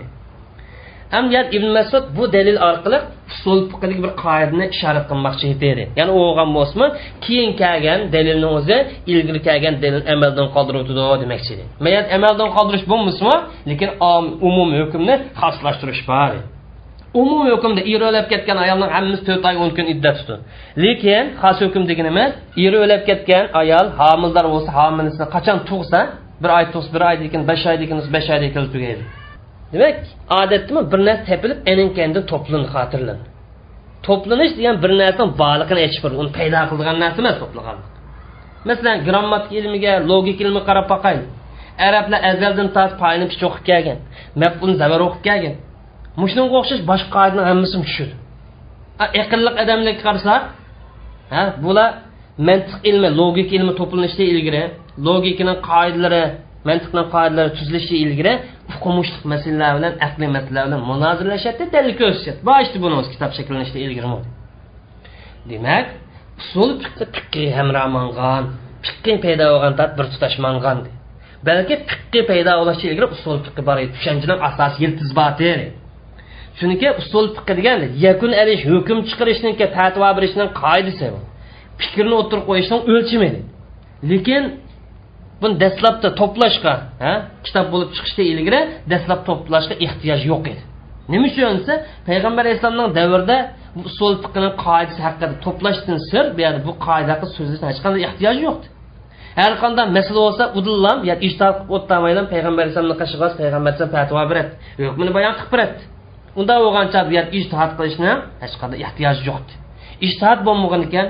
[1.15, 1.25] ham
[1.57, 2.99] ibn masud bu dalil orqali
[3.33, 5.85] usul fiqlik bir qoidani ishorat qilmoqchi edi.
[5.99, 6.49] Ya'ni u olgan
[7.25, 8.77] keyin kelgan dalilni o'zi
[9.13, 10.93] ilgari kelgan dalil amaldan qoldiribdi
[11.23, 11.65] demoqchi edi.
[11.85, 13.37] Mayat amaldan qoldirish bo'lmasmi
[13.71, 13.91] lekin
[14.49, 16.33] umumiy hukmni xoslashtirish bor
[17.23, 20.37] umumiy hukmda eri o'lib ketgan ayolning hammasi to'rt oy o'n kun iddat tutdi.
[20.85, 21.83] Lekin xos hukm
[22.13, 22.33] emas,
[22.65, 26.01] eri o'lib ketgan ayol homildor bo'lsa homilasini qachon tug'sa
[26.43, 29.05] bir oy tug'sa bir oydan keyin besh oydan keyin besh oydan keyin tugaydi.
[29.77, 29.97] Demak
[30.41, 33.19] odatdimi bir narsa tepilib aninkandi to'plin xotirlan
[34.07, 37.79] to'planish degan bir narsani borlig'ini aytish bir uni paydo qilgan narsa emas to'plagan.
[38.69, 41.29] Masalan grammatika ilmiga logika ilmi qarab boqaylik
[41.87, 43.99] arablar azaldan tortib payni pich o'qib kelgan
[44.43, 45.55] mafun zabar o'qib kelgan.
[46.23, 48.15] Mushunga o'xshash boshqa qoidani hammasi tushirdi.
[49.23, 50.43] Aqlli odamlarga qarasak
[51.35, 51.89] ha bular
[52.49, 54.63] mantiq ilmi logika ilmi to'planishdan ilgari
[55.07, 56.23] logikaning qoidalari
[56.69, 58.33] mantiqni qoidalari tuzilishidan ilgari
[58.75, 62.41] uqumushliq masalalar bilan aqliy masalalar bilan munozirlashadi dalil ko'rsatadi.
[62.51, 64.19] Boshida buni o'zi kitob shakllanishda ilgari
[65.51, 65.87] demak
[66.43, 66.71] usul
[67.15, 68.45] fiqqiy hamromangan
[68.85, 70.79] fiqqiy paydo bo'lgan bir tutashmangan
[71.49, 73.91] balki fiqqi paydo bo'lishdan ilgari usul fiqi bor edi.
[73.97, 75.33] Tushunchaning asosi yiltiz bor
[76.59, 81.21] chunki usul fiqi degan yakun alish hukm chiqarishniki fatvo berishning qoidasi bu
[81.81, 83.31] fikrni o'tirib qo'yishning o'lchimi
[84.11, 84.43] lekin
[85.43, 86.75] buni dastlabda to'plashga
[87.47, 88.61] kitob bo'lib chiqishdan ilgari
[88.93, 90.63] dastlab to'plashga ehtiyoj yo'q edi.
[91.13, 91.75] Nima uchun desa
[92.09, 93.37] payg'ambar alayhissalomning davrida
[93.75, 98.39] bu usul fiqini qoidasi haqida to'plashdan sir bu yerda bu qoida haqida hech qanday ehtiyoj
[98.47, 98.67] yo'qdi
[99.41, 104.23] har qanday masala bo'lsa udillam yo ishtihod qilib o'tdamaydan payg'ambar alayhissalomni qashig'as payg'ambar alayhisalom fatvo
[104.31, 104.53] beradi.
[104.89, 105.81] Hukmini bayon qilib beradi.
[106.41, 108.11] Unda bo'lgancha bu yer ijtihod qilishni
[108.43, 109.47] hech qanday ehtiyoji yo'q
[110.07, 111.07] ijtihod bo'lmagan ekan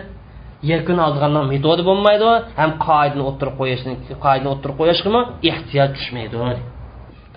[0.73, 2.31] yakun oldiganning metodi bo'lmaydi
[2.61, 3.93] ham qoidani o'tirib qo'yishni
[4.25, 6.37] qoidani o'tirib qo'yishga ehtiyoj tushmaydi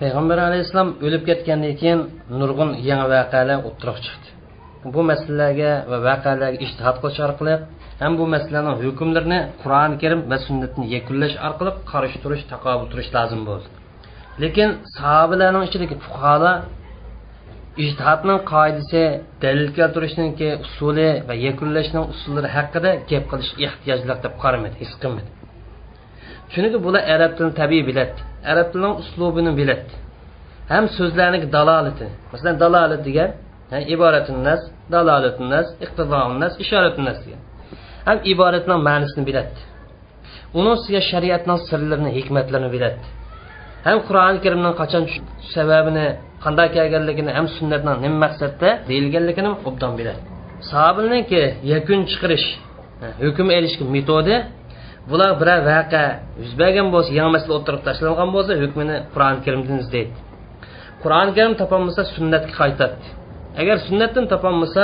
[0.00, 2.00] payg'ambar alayhissalom o'lib ketgandan keyin
[2.40, 4.28] nurg'un yangi voqealar o'ttiroq chiqdi.
[4.94, 7.54] Bu masalalarga va voqealarga ishtihod qilish orqali
[8.02, 13.42] ham bu masalaning hukmlarini qur'oni karim va sunnatni yakunlash orqali qarshi turish taqobil turish lozim
[13.48, 13.68] bo'ldi.
[14.42, 16.56] Lekin sahobalarning ichidagi fuqarolar
[17.82, 19.02] ijtihodning qoidasi
[19.44, 25.30] dalil keltirishniki usuli va yakunlashning usullari haqida gap qilish ehtiyojliq deb qaramadi his qilmadi
[26.52, 29.92] chunki bular arab tilini tabiiy biladi arab tilining uslubini biladi.
[30.72, 33.30] Ham so'zlarning dalolati masalan dalolat degan
[33.94, 34.62] iboratinnas nas
[34.94, 35.66] dalolatun nas
[37.08, 37.40] nas degan.
[38.08, 39.60] Ham iboratning ma'nosini biladi.
[40.58, 43.00] Uni ustiga shariatning sirlarini hikmatlarini biladi.
[43.86, 45.04] Ham qur'oni karimning qachon
[45.54, 46.06] sababini
[46.44, 50.20] qanday kelganligini ham sunnatning nima maqsadda deyilganligini obdan biladi
[50.70, 51.42] sahobilniki
[51.74, 52.46] yakun chiqarish
[53.24, 54.36] hukm elishki metodi
[55.10, 56.04] bular biror vaqa
[56.42, 60.12] yuz bergan bo'lsa yangi masala o'tirib tashlangan bo'lsa hukmini qur'oni karimdan izlaydi.
[61.02, 62.96] Qur'oni karim topolmasa sunnatga qaytadi.
[63.60, 64.82] Agar sunnatdan topolmasa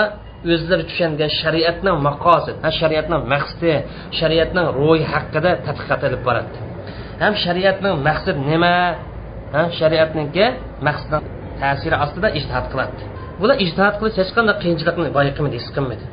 [0.55, 3.73] o'zlari tushungan shariatning maqosid shariatning maqsadi
[4.19, 6.57] shariatning ro'yi haqida tadqiqot ilib boradi.
[7.23, 8.75] Ham shariatning maqsadi nima?
[9.79, 10.47] Shariatniki
[10.89, 11.27] maqsadi
[11.61, 13.03] ta'siri ostida ijtihod qiladi.
[13.41, 16.05] Bular ijtihod qilish hech qanday qiyinchilikni boyiqimadi his qilmaydi.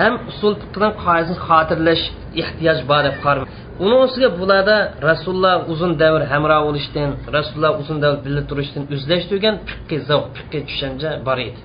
[0.00, 2.04] Ham usul fiqdan qoidasini xotirlash
[2.42, 3.48] ehtiyoj bor deb qarayman
[3.84, 4.76] uni ustiga bularda
[5.10, 11.10] rasululloh uzun davr hamroh bo'lishdan rasululloh uzun davr birga turishdan o'zlashtirgan fiqqiy zavq fiqqiy tushuncha
[11.26, 11.60] bor edi.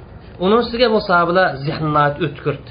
[0.46, 1.90] Uni ustiga bu sahobalar zehni
[2.26, 2.70] o'tkirdi.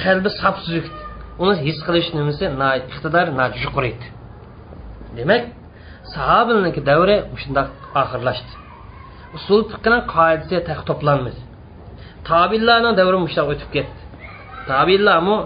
[0.00, 0.98] Qalbi sapsuzukdi
[1.42, 2.44] uni his qilish nimasi?
[2.90, 3.26] Iqtidor
[3.64, 4.06] yuqori edi.
[5.18, 5.42] Demak
[6.14, 7.68] sahobilniki davri shundoq
[8.02, 8.52] oxirlashdi
[9.36, 11.36] usul fiqning qoidasi taq to'planmiz.
[12.28, 14.00] Tobillarning davri mushtoq o'tib ketdi.
[14.70, 15.36] Tobillarmi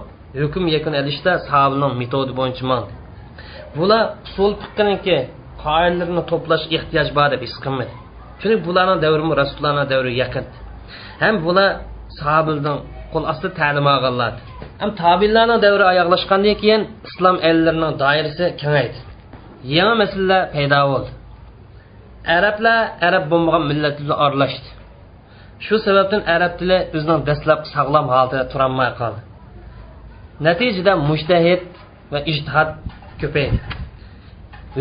[0.42, 2.92] hukm yakun ilishda sahobilning metodi bo'yicha mandi
[3.76, 5.16] bular usul fiqniki
[5.64, 7.92] qoidalarini to'plash ehtiyoj bor deb his qilmadi
[8.40, 10.44] chunki bularning davri rasulullohning davri yaqin.
[11.22, 11.68] Ham bular
[12.18, 12.78] sahobilning
[13.12, 14.32] qo'l osti ta'lim olganlar.
[14.80, 18.98] Ham tobillarning davri oyoqlashgandan keyin islom ellarining doirasi kengaydi.
[19.76, 21.10] Yangi masalalar paydo bo'ldi.
[22.36, 24.68] Arablar arab bo'lmagan millat bilan aralashdi.
[25.66, 29.20] Shu sababdan arab tili o'zining dastlabki sog'lom holatida turolmay qoldi.
[30.46, 31.62] Natijada mushtahid
[32.12, 32.70] va ijtihod
[33.22, 33.58] ko'paydi.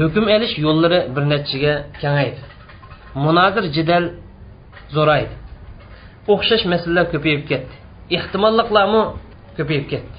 [0.02, 2.42] Hukm elish yo'llari bir nechaga kengaydi.
[3.26, 4.06] Munozir jidal
[4.96, 5.34] zo'raydi.
[6.34, 7.74] O'xshash masalalar ko'payib ketdi.
[8.18, 9.04] Ehtimolliqlarmi
[9.58, 10.18] ko'payib ketdi.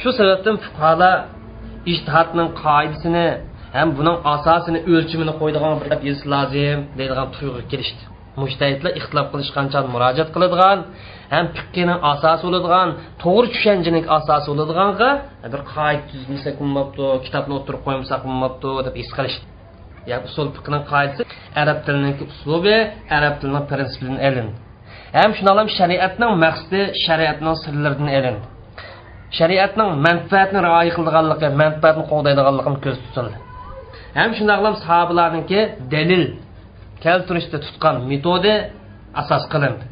[0.00, 1.16] Shu sababdan fuqarolar
[1.92, 3.26] ijtihodning qoidasini
[3.76, 8.02] ham buning asosini o'lchimini qo'ydigan bir yozish lozim deydigan tuyg'u kelishdi.
[8.42, 10.78] Mushtahidlar ixtilof qilishgancha murojaat qiladigan
[11.34, 12.88] ham fiqqining asosi bo'ladigan
[13.22, 15.08] to'g'ri tushunchaning asosi bo'ladiganqa
[15.52, 19.44] bir qoida tuzmasak bo'lmabdi kitobni o'tirib qo'ymasak bo'lmabdi deb his qilishdi.
[20.10, 21.22] Ya usul fiqning qoidasi
[21.62, 22.76] arab tilining uslubi
[23.16, 24.54] arab tilining prinsipidan ilindi.
[25.18, 28.44] Ham shundoq ham shariatning maqsadi shariatning sirlaridan ilindi.
[29.38, 33.36] Shariatning manfaatni rioya qiladiganligi manfaatni qo'llaydiganligini ko'z tutildi.
[34.18, 35.60] Ham shundoqlam sahobalarniki
[35.94, 36.24] dalil
[37.04, 38.54] keltirishda tutgan metodi
[39.20, 39.84] asos qilindi.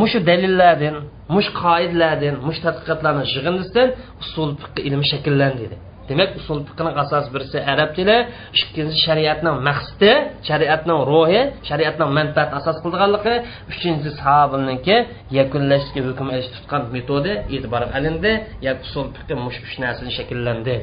[0.00, 0.96] Mushu dalillardan
[1.34, 3.88] mush qoidalardan mush tadqiqotlarni yig'indisidan
[4.22, 5.76] usul fiqh ilmi shakllandi dedi.
[6.10, 8.16] Demak usul fiqning asos birisi arab tili
[8.60, 10.12] ikkinchisi shariatning maqsadi
[10.48, 13.34] shariatning ruhi shariatning manfaatini asos qilganligi
[13.72, 14.96] uchinchisi sahobilniki
[15.38, 18.32] yakunlashga hukm ilish tutgan metodi e'tibor qilindi
[18.66, 20.76] ya usul fiqh mush uch narsani shakllandi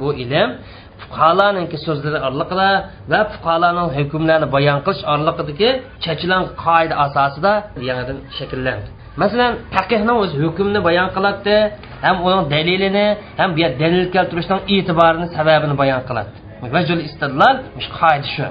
[0.00, 0.50] bu ilm
[1.02, 2.68] fuqarolarniki so'zlari orliqida
[3.12, 5.70] va fuqarolarning hukmlarini bayon qilish orliqidagi
[6.04, 7.52] chachilan qoida asosida
[7.88, 8.88] yangidan shakllandi
[9.22, 11.56] masalan faqihni o'zi hukmni bayon qiladi
[12.04, 13.06] ham uning dalilini
[13.40, 16.32] ham bu dalil keltirishning e'tiborini sababini bayon qiladi
[16.74, 17.56] vajul istidlal
[18.00, 18.46] qoida shu.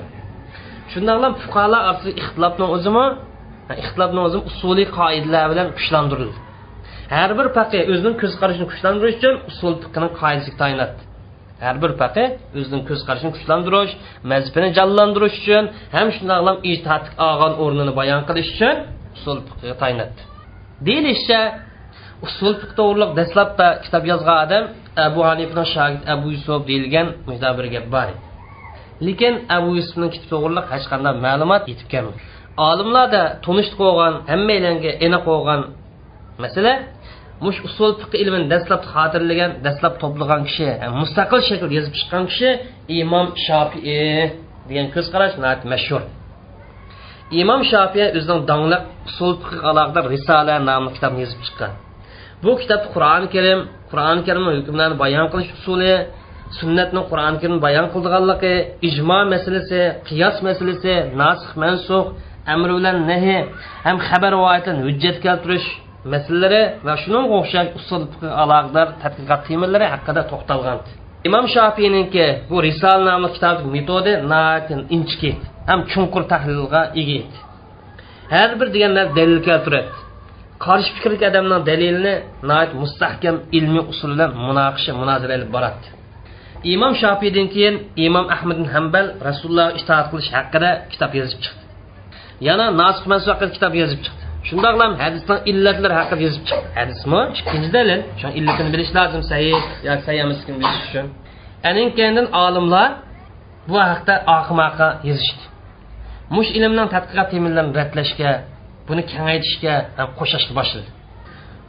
[0.91, 3.06] Shundoqlam fuqarolar orasida ixtilofning o'zimi
[3.84, 6.38] ixtilofni o'zi usuliy qoidalar bilan kuchlantirildi.
[7.16, 10.94] Har bir faqih o'zining ko'z qarashini kuchlantirish uchun usul fiqini qoidasiga tayinladi
[11.66, 12.28] har bir faqih
[12.60, 13.93] o'zining ko'z qarashini kuchlantirish
[14.32, 18.76] mazbini jallantirish uchun ham shundoqlam ijtihod olgan o'rnini bayon qilish uchun
[19.18, 20.22] usul fiqga tayinladi
[20.88, 21.39] deyilishicha
[22.28, 24.64] usul fiq to'g'riliq dastlabda kitob yozgan odam
[25.08, 27.08] abu hanifni shogird abu yusuf deyilgan
[27.58, 28.10] bir gap bor
[29.08, 32.20] lekin abu yusufning kitob to'g'riliq hech qanday ma'lumot yetib kelmadi.
[32.70, 35.62] Olimlarda tunishib qo'ygan hammalarga aniq qo'ygan
[36.43, 36.74] masala
[37.45, 42.49] mush usul fiqh ilmini dastlab xotirlagan dastlab to'plagan kishi e, mustaqil shaklda yozib chiqqan kishi
[43.01, 45.36] imom shofii degan ko'z qarash
[45.73, 46.03] mashhur.
[47.41, 51.71] Imom shofiya o'zining dongliq usul fiqh aloqador risola nomli kitobni yozib chiqqan.
[52.43, 53.59] Bu kitob qur'oni karim
[53.91, 55.93] qur'oni karimni hukmlarini bayon qilish usuli
[56.59, 58.53] sunnatni qur'oni karim bayon qildiganligi
[58.89, 62.05] ijmo masalasi qiyos masalasi nasih mansux
[62.53, 63.38] amr bilan nahi
[63.86, 65.67] ham xabar rivoyatdan hujjat keltirish
[66.12, 68.01] masalalari va shunga o'xshash usul
[68.43, 70.80] aloqador tadqiqot temalari haqida to'xtalgan.
[71.28, 74.14] Imom shofiyniki bu risol nomli kitob metodi
[74.95, 75.32] inchki
[75.70, 77.38] ham chunqur tahlilga ega edi.
[78.34, 79.91] Har bir deganlar dalil keltiradi
[80.66, 82.16] qarshi fikrli odamning dalilini
[82.82, 85.88] mustahkam ilmiy usul bilan munoqisha munozara ilib boradi.
[86.74, 87.76] Imom shofiydan keyin
[88.08, 91.64] imom ahmad hambal rasululloh itoat qilish haqida kitob yozib chiqdi.
[92.47, 94.22] Yana nasih mansub haqida kitob yozib chiqdi.
[94.48, 97.22] Shundoqlam hadisning illatlari haqida yozib chiqdi hadismi?
[97.39, 98.00] Ikkinchi dalil.
[98.22, 101.06] Shu illatini bilish lozim sahih yoki sahih emasligini bilish uchun.
[101.70, 102.89] Anin keyin olimlar
[103.70, 105.44] bu haqda oqimaqa yozishdi.
[106.36, 108.32] Mush ilmning tadqiqot temillarini ratlashga
[108.88, 110.89] buni kengaytirishga ham qo'shishga boshladi.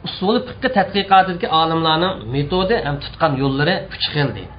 [0.07, 4.53] Usuli fiqqa tadqiqotidagi olimlarning metodi ham tutgan yo'llari uch xil deydi.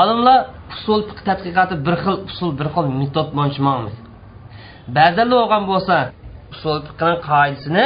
[0.00, 0.38] Olimlar
[0.74, 3.62] usul fiq tadqiqoti bir xil usul bir xil metod bo'yicha
[4.98, 5.96] ba'zan bo'lgan bo'lsa
[6.54, 7.84] usul fiqning qoidasini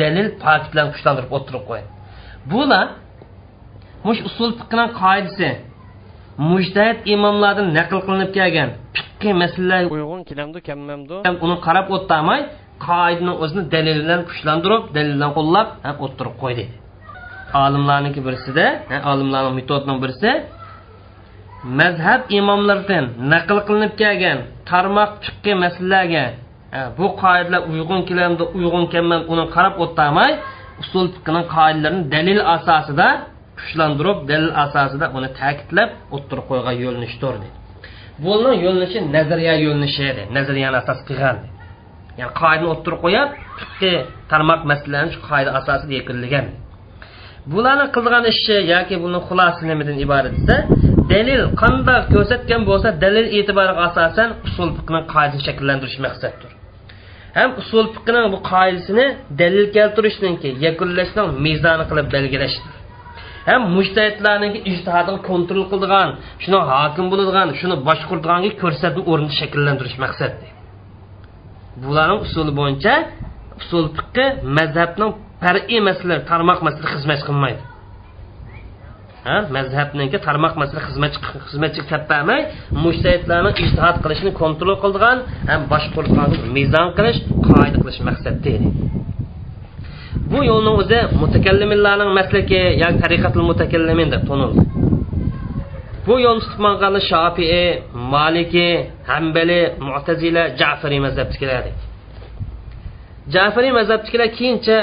[0.00, 1.88] dalil fakt bilan kuchlantirib o'tirib qo'yadi.
[2.52, 2.86] Bular
[4.06, 5.48] mush usul fiqning qoidasi
[6.50, 11.14] mujtahid imomlardan naql qilinib kelgan fiqqiy masalalar uyg'un kelamdu kammamdu.
[11.44, 12.40] uni qarab o'tmay
[12.86, 15.68] qoidani o'zini dalil bilan kuchlantirib dalil bilan qo'llab
[16.04, 16.64] o'tirib qo'ydi.
[17.64, 18.66] Olimlarniki birisida
[19.12, 20.30] olimlarning metodining birisi
[21.80, 24.38] mazhab imomlaridan naql qilinib kelgan
[24.70, 26.24] tarmoq fiqqiy masalalarga
[26.98, 30.32] bu qoidalar uyg'un kelamdi uyg'un kelmadi uni qarab o'tmay
[30.82, 33.08] usul fiqning qoidalarini dalil asosida
[33.58, 37.48] kuchlantirib dalil asosida uni ta'kidlab o'ttirib qo'ygan yo'linishdir deydi
[38.24, 41.36] buni yo'linishi nazariya yo'linishi edi nazariyani asos qilgan
[42.20, 43.28] ya'ni qoidani o'ttirib qo'yib
[43.60, 43.96] fiqqiy
[44.32, 46.46] tarmoq masalalarini shu qoida asosida yakunlagan
[47.52, 50.56] bularni qilgan ishi yoki buni xulosasi nimadan iborat desa
[51.12, 56.50] dalil qandoq ko'rsatgan bo'lsa dalil e'tiboriga asosan usul fiqning qoidasini shakllantirish maqsaddir.
[57.38, 59.06] Ham usul fiqning bu qoidasini
[59.40, 62.72] dalil keltirishdan keyin yakunlashning mezoni qilib belgilashdir
[63.48, 66.08] ham mujtahidlarning ijtihodini kontrol qiladigan
[66.42, 70.46] shuni hokim bo'ladigan shuni boshqurdiganga ko'rsatma o'rnida shakllantirish maqsadi
[71.84, 72.94] bularning usuli bo'yicha
[73.60, 74.26] usul fiqi
[74.58, 75.10] mazhabning
[75.42, 77.62] far'iy masalalar tarmoq masala xizmat qilmaydi.
[79.56, 81.18] Mazhabniki tarmoq masala xizmatchi
[81.48, 82.36] xizmatchi kattami
[82.84, 85.18] mushtahidlarni ijtihod qilishini kontrol qiladigan
[85.50, 88.68] ham boshqurgan mezon qilish qoida qilish maqsadda edi
[90.32, 94.62] bu yo'lni o'zi mutakallimlarning maslaki yoki tariqatul mutakallimin deb tonildi.
[96.06, 97.64] Bu yo'lni tutmaganlar shofii
[98.14, 98.68] maliki
[99.10, 101.64] hambali mu'tazila jafariy mazhabnikilar
[103.34, 104.76] jafariy mazhabnikilar keyincha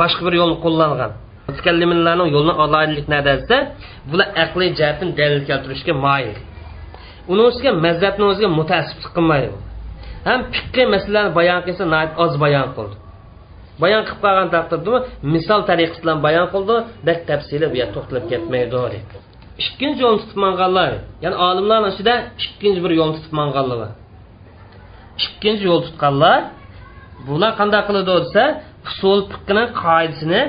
[0.00, 1.12] boshqa bir yo'lni qo'llangan.
[1.48, 3.56] Mutakallimlarning yo'lini alohidalik desa
[4.10, 6.36] bular aqliy jihatdan dalil keltirishga moyil.
[7.32, 9.56] Uni o'ziga mazhabni o'ziga mutassiblik qilmaydi.
[10.28, 11.84] Ham fiqqiy masalalarni bayon qilsa
[12.24, 12.96] oz bayon qildi.
[13.82, 14.98] Bayon qilib qolgan taqdirda
[15.34, 16.76] misol tariqasi bilan bayon qildi
[17.06, 18.76] bak tafsili bu yerda to'xtalib ketmaydi
[19.64, 20.92] ikkinchi yo'lni tutib manganlar
[21.24, 23.90] ya'ni olimlarni ichida ikkinchi bir yo'lni tutib manganlar
[25.24, 26.40] ikkinchi yo'l tutganlar
[27.26, 28.42] bular qanday qiladi desa
[28.88, 30.42] usul fiqni qoidasini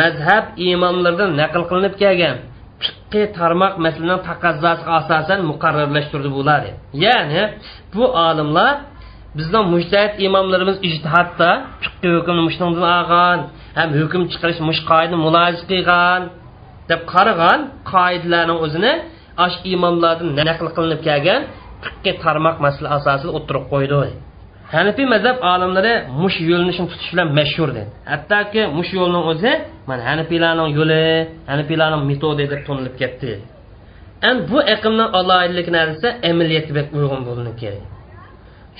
[0.00, 2.36] mazhab imomlaridan naql qilinib kelgan
[2.82, 6.62] fiqqiy tarmoq masalaning taqazzosiga asosan muqarrarlashtirdi bular.
[7.04, 7.42] Ya'ni
[7.94, 8.74] bu olimlar
[9.38, 11.50] bizni mujtahid imomlarimiz ijtihodda
[11.82, 13.38] fiqqiy hukmni mushundan olgan
[13.78, 16.20] ham hukm chiqarish mush qoidani mulojiz qilgan
[16.90, 17.58] deb qaragan
[17.92, 18.92] qoidalarni o'zini
[19.46, 21.40] ash imomlardan naql qilinib kelgan
[21.84, 24.00] fiqqiy tarmoq masala asosida o'tirib qo'ydi.
[24.72, 27.90] Hanifiy mazhab olimlari mush yo'lni tutish bilan mashhur dedi.
[28.12, 29.52] Hattoki mush yo'lni o'zi
[29.88, 31.02] mana hanifiylarning yo'li
[31.50, 33.30] hanifiylarning metodi deb to'nilib ketdi.
[34.28, 37.84] Endi bu aqmning aloyidligi narsa amaliyatga uyg'un bo'linishi kerak.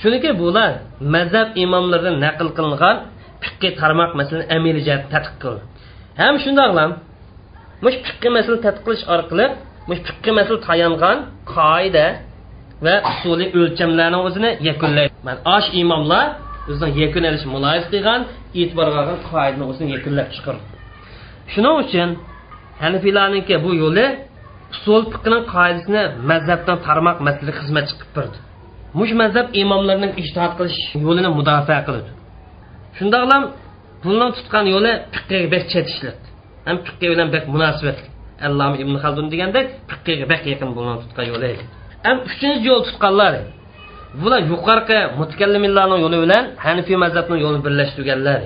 [0.01, 0.71] Chunki bular
[1.15, 2.95] mazhab imomlaridan naql qilingan
[3.43, 5.61] fiqqiy tarmoq masalan amili jihatda tadqiq qildi.
[6.21, 6.91] Ham shundoqlam
[7.85, 9.45] mush fiqqiy masala tadqiq qilish orqali
[9.89, 11.17] mush fiqqiy masala tayangan
[11.55, 12.05] qoida
[12.85, 15.13] va usuli o'lchamlarni o'zini yakunlaydi.
[15.27, 16.25] Mana osh imomlar
[16.71, 18.21] o'zining yakunlanishi muloyiz qilgan
[18.59, 20.75] e'tiborga olgan qoidani o'zini yakunlab chiqardi
[21.53, 22.09] shuning uchun
[22.83, 24.05] hanifiylarniki bu yo'li
[24.75, 28.37] usul fiqning qoidasini mazhabdan tarmoq masala xizmat chiqib turdi.
[28.99, 32.11] Mush mazhab imomlarining ijtihod qilish yo'lini mudofaa qiladi.
[32.97, 33.43] Shundoqlam
[34.03, 36.19] bundan tutgan yo'li fiqga bek chetishlik
[36.67, 38.07] ham fiqqa bilan bek munosabatli.
[38.47, 41.49] Alloma ibn xaldun degandek fiqqa bek yaqin bundan tutgan yo'li
[42.05, 43.33] ham uchinchi yo'l tutganlar.
[44.21, 48.41] Bular yuqorqi mutakallimlarning yo'li bilan hanifiy mazhabning yo'lini birlashtirganlar.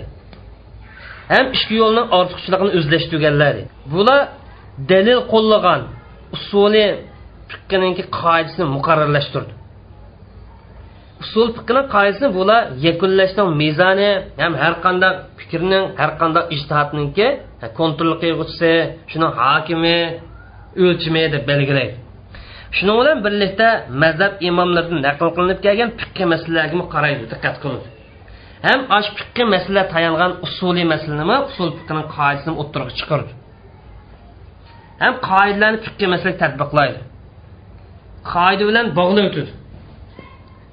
[1.34, 3.55] Ham ichki yo'lning ortiqchiligini o'zlashtirganlar.
[3.93, 4.22] Bular
[4.91, 5.82] dalil qo'llagan
[6.36, 6.86] usuli
[7.51, 9.53] fiqninki qoidasini muqarrarlashtirdi.
[11.24, 17.28] Usul fiqni qoidasini bular yakunlashning mezoni ham har qanday fikrning har qanday ijtihodninki
[17.80, 18.72] kontrol qilg'uchisi
[19.12, 19.97] shuni hokimi
[20.84, 21.95] o'lchimi deb belgilaydi.
[22.78, 23.70] Shuning bilan birlikda
[24.03, 27.84] mazhab imomlaridan naql qilinib kelgan fiqh masalalarga qaraydi diqqat qiling
[28.67, 33.32] ham osh fiqh masala tayangan usuliy masalanimi usul fiqning qoidasini o'ttirg'a chiqardi.
[35.03, 36.99] Ham qoidalarni fiqh masalaga tadbiqlaydi
[38.34, 39.51] qoida bilan bog'lab o'tadi.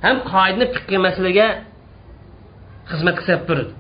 [0.05, 1.49] Ham qoidani fiqh masalaga
[2.91, 3.73] xizmat qilsa beradi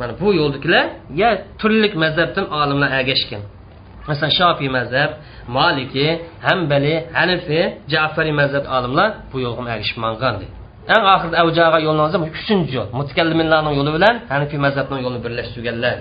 [0.00, 0.84] mana bu yo'ldagilar
[1.22, 1.30] ya
[1.60, 3.42] turli mazhabdan olimlar ergashgan
[4.08, 5.10] masalan shofiy mazhab
[5.56, 6.06] moliki
[6.46, 10.60] hambali hanifiy jafariy mazhab olimlar bu yo'lga ergashib mangan deydi
[10.94, 12.88] eng oxirida avjaga bu olsa uchinchi yo'l.
[12.98, 15.96] Mutakallimlarning yo'li bilan hanifiy mazhabning yo'lini birlashtirganlar.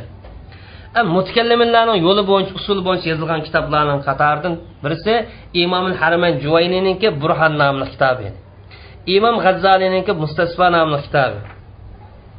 [1.16, 5.14] Mutakallimlarning yo'li bo'yicha usuli bo'yicha yozilgan kitoblarning qatoridan birisi
[5.64, 8.28] imomul haramayn juvayniniki burhan nomli kitobi
[9.16, 11.40] imom g'azzalininki mustasfa nomli kitobi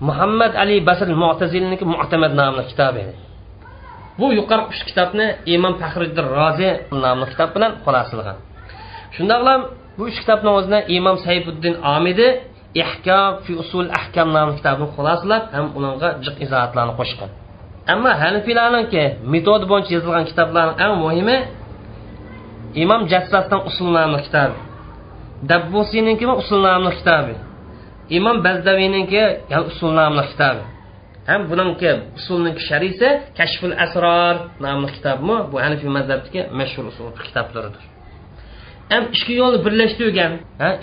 [0.09, 3.03] muhammad ali basr mutazilniki mu'tamad nomli kitobi
[4.21, 6.71] bu yuqori uch kitobni imom faxriddin rozi
[7.03, 8.37] nomli kitob bilan xulosalagan.
[9.15, 9.55] Shundoqla
[9.97, 12.29] bu uch kitobni o'zini imom sayfiddin omidi
[12.83, 17.31] ehkom fi usul ahkam nomli kitobni xulosalab ham ularga jiq izohatlarni qo'shgan.
[17.93, 21.37] Ammo hanifiylarniki metod bo'yicha yozilgan kitoblarning eng muhimi
[22.83, 24.59] imom jassasdan usul nomli kitobi
[25.51, 27.35] dabbusiyninki usul nomli kitobi
[28.19, 29.23] imom bazdaviyniki
[29.71, 30.63] usul nomli kitobi.
[31.31, 33.09] Ham buniki usulniki sharisi
[33.39, 37.85] kashful asror nomli kitobmi bu hanifiy mazhabniki mashhur usul kitoblaridir.
[38.93, 40.33] Ham ikki yo'lni birlashtirgan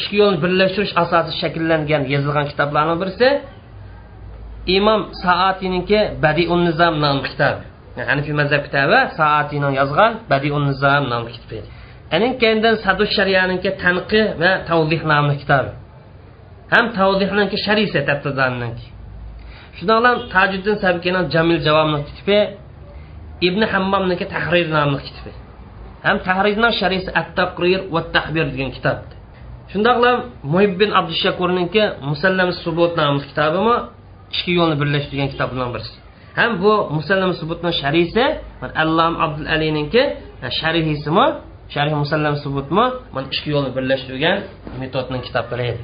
[0.01, 3.29] ikki yo'lni birlashtirish asosi shakllangan yozilgan kitoblarning birisi
[4.77, 7.63] imom saatininki badiun nizam nomli kitobi
[8.09, 11.59] hanifiy mazhab kitobi saatini yozgan badiun nizam nomli kitobi.
[12.15, 15.71] Anin keyindan sadu shariyaniki tanqi va tavlih nomli kitobi.
[16.73, 18.85] Ham tavdihninki sharisi tabtidanniki
[19.77, 22.43] shundoqlam tajiddin sabkini jamil javobni kitobi e,
[23.47, 25.47] ibn hammomniki tahrir nomli kitobi e.
[26.05, 28.99] ham tahrirning sharisi at taqrir va tahbir degan kitob.
[29.71, 30.11] Shundoqla
[30.53, 33.75] muhibbin abdushakurniki musallam subut nomli kitobimi
[34.33, 35.95] ikki yo'lni birlashtirgan kitoblardan birisi.
[36.39, 38.25] Ham bu musallam subutni sharisi
[38.83, 40.03] allam abdul alininki
[40.59, 41.25] sharihisimi
[41.73, 44.37] sharhi musallam subutmi mana ikki yo'lni birlashtirgan
[44.81, 45.83] metodning kitoblari edi.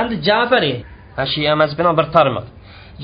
[0.00, 0.14] Endi
[1.16, 2.46] jafariy shia mazhabining bir tarmoq.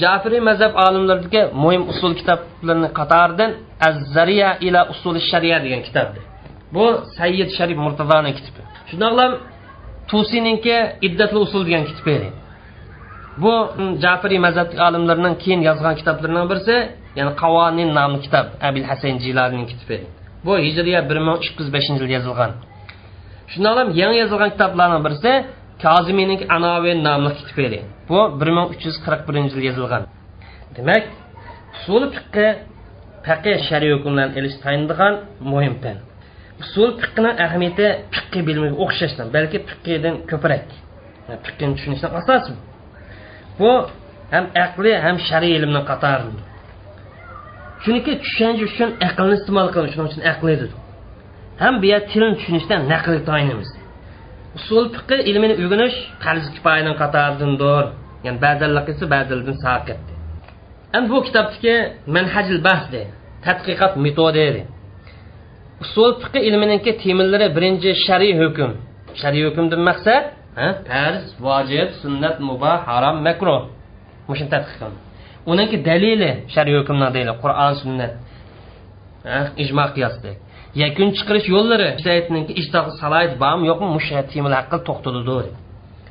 [0.03, 3.51] Jafiriy mazhab olimlaridagi muhim usul kitoblarini qatoridan
[3.89, 6.23] az zariya ila usuli shariya degan kitobdir
[6.75, 6.85] bu
[7.19, 8.61] sayyid sharif murtazoni kitobi.
[8.91, 9.33] Shundoqlam
[10.11, 10.77] tusininki
[11.07, 12.29] iddatli usul degan kitob edi.
[13.43, 13.53] Bu
[14.05, 16.77] jafiriy mazhab olimlarining keyin yozgan kitoblarining birisi
[17.19, 19.99] ya'ni qavonin nomli kitob abil hasan jilarining kitobi
[20.47, 22.53] bu hijriya bir ming uch yuz beshinchi yil yozilgan.
[23.53, 25.33] Shundoqlam yangi yozilgan kitoblarning birisi
[25.85, 30.03] kozimining anavi nomli kitbedi bu bir ming uch yuz qirq birinchi yil yozilgan.
[30.77, 31.05] Demak
[31.77, 32.47] usul fiqqi
[33.27, 35.15] faqih shariy hukmlarni ilish tayinlagan
[35.53, 35.97] muhim fan
[36.63, 40.67] usul fiqqini ahamiyati fiqqi bilimiga o'xshashdan balki fiqqidan ko'proq.
[41.45, 42.53] Fiqqini tushunishdan asosi
[43.61, 43.73] bu.
[44.35, 46.43] Ham aqli ham shariy ilmni qatoridir
[47.85, 50.75] chunki tushunish uchun aqlni iste'mol qilamiz shuning uchun aqli dedi
[51.63, 53.69] ham bu tilni tushunishdan naqlga tayinimiz.
[54.59, 57.85] Usul fiqi ilmini o'rganish qarz kifoyaning qatoridandir
[58.27, 59.05] ya'ni ba'zanlar qilsa
[59.65, 60.13] saqatdi
[60.97, 61.75] endi bu kitobdagi
[62.17, 63.03] manhajil bahs de
[63.47, 64.63] tadqiqot metodi edi
[65.85, 68.71] usul fiqi ilmininki temillari birinchi shariy hukm.
[69.21, 70.25] Shariy hukmdan maqsad
[70.89, 73.63] farz vojib sunnat mubah harom makruh.
[74.39, 74.99] Shuni tadqiq qildi
[75.53, 78.13] uninki dalili shariy hukmni deydi qur'on sunnat.
[79.63, 80.37] Ijmo qiyosdek
[80.83, 81.89] yakun chiqarish yo'llari.
[82.63, 83.89] Ishtoh salohiyat bormi yo'qmi?
[83.97, 85.51] Musha temil haqqi to'xtaladi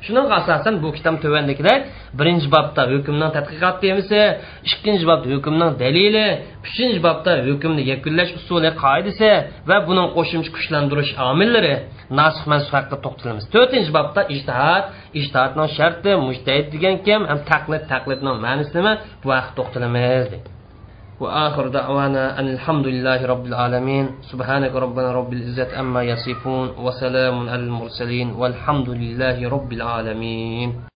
[0.06, 1.78] shuning asosan bu kitob tuvandagilar
[2.18, 4.20] birinchi bobda hukmning tadqiqot temisi
[4.70, 6.26] ikkinchi bobda hukmning dalili
[6.66, 9.30] uchinchi bobda hukmni yakunlash usuli qoidasi
[9.68, 11.74] va buning qo'shimcha kuchlantirish omillari
[12.18, 13.44] nasx mansuf haqida to'xtalamiz.
[13.54, 14.84] To'rtinchi bobda ijtihod
[15.20, 18.92] ijtihodning sharti mujtahid degan kim ham taqlid taqlidning ma'nosi nima?
[19.22, 20.55] Bu haqida to'xtalamiz
[21.20, 27.62] وآخر دعوانا أن الحمد لله رب العالمين سبحانك ربنا رب العزة أما يصفون وسلام على
[27.62, 30.76] المرسلين والحمد لله رب العالمين.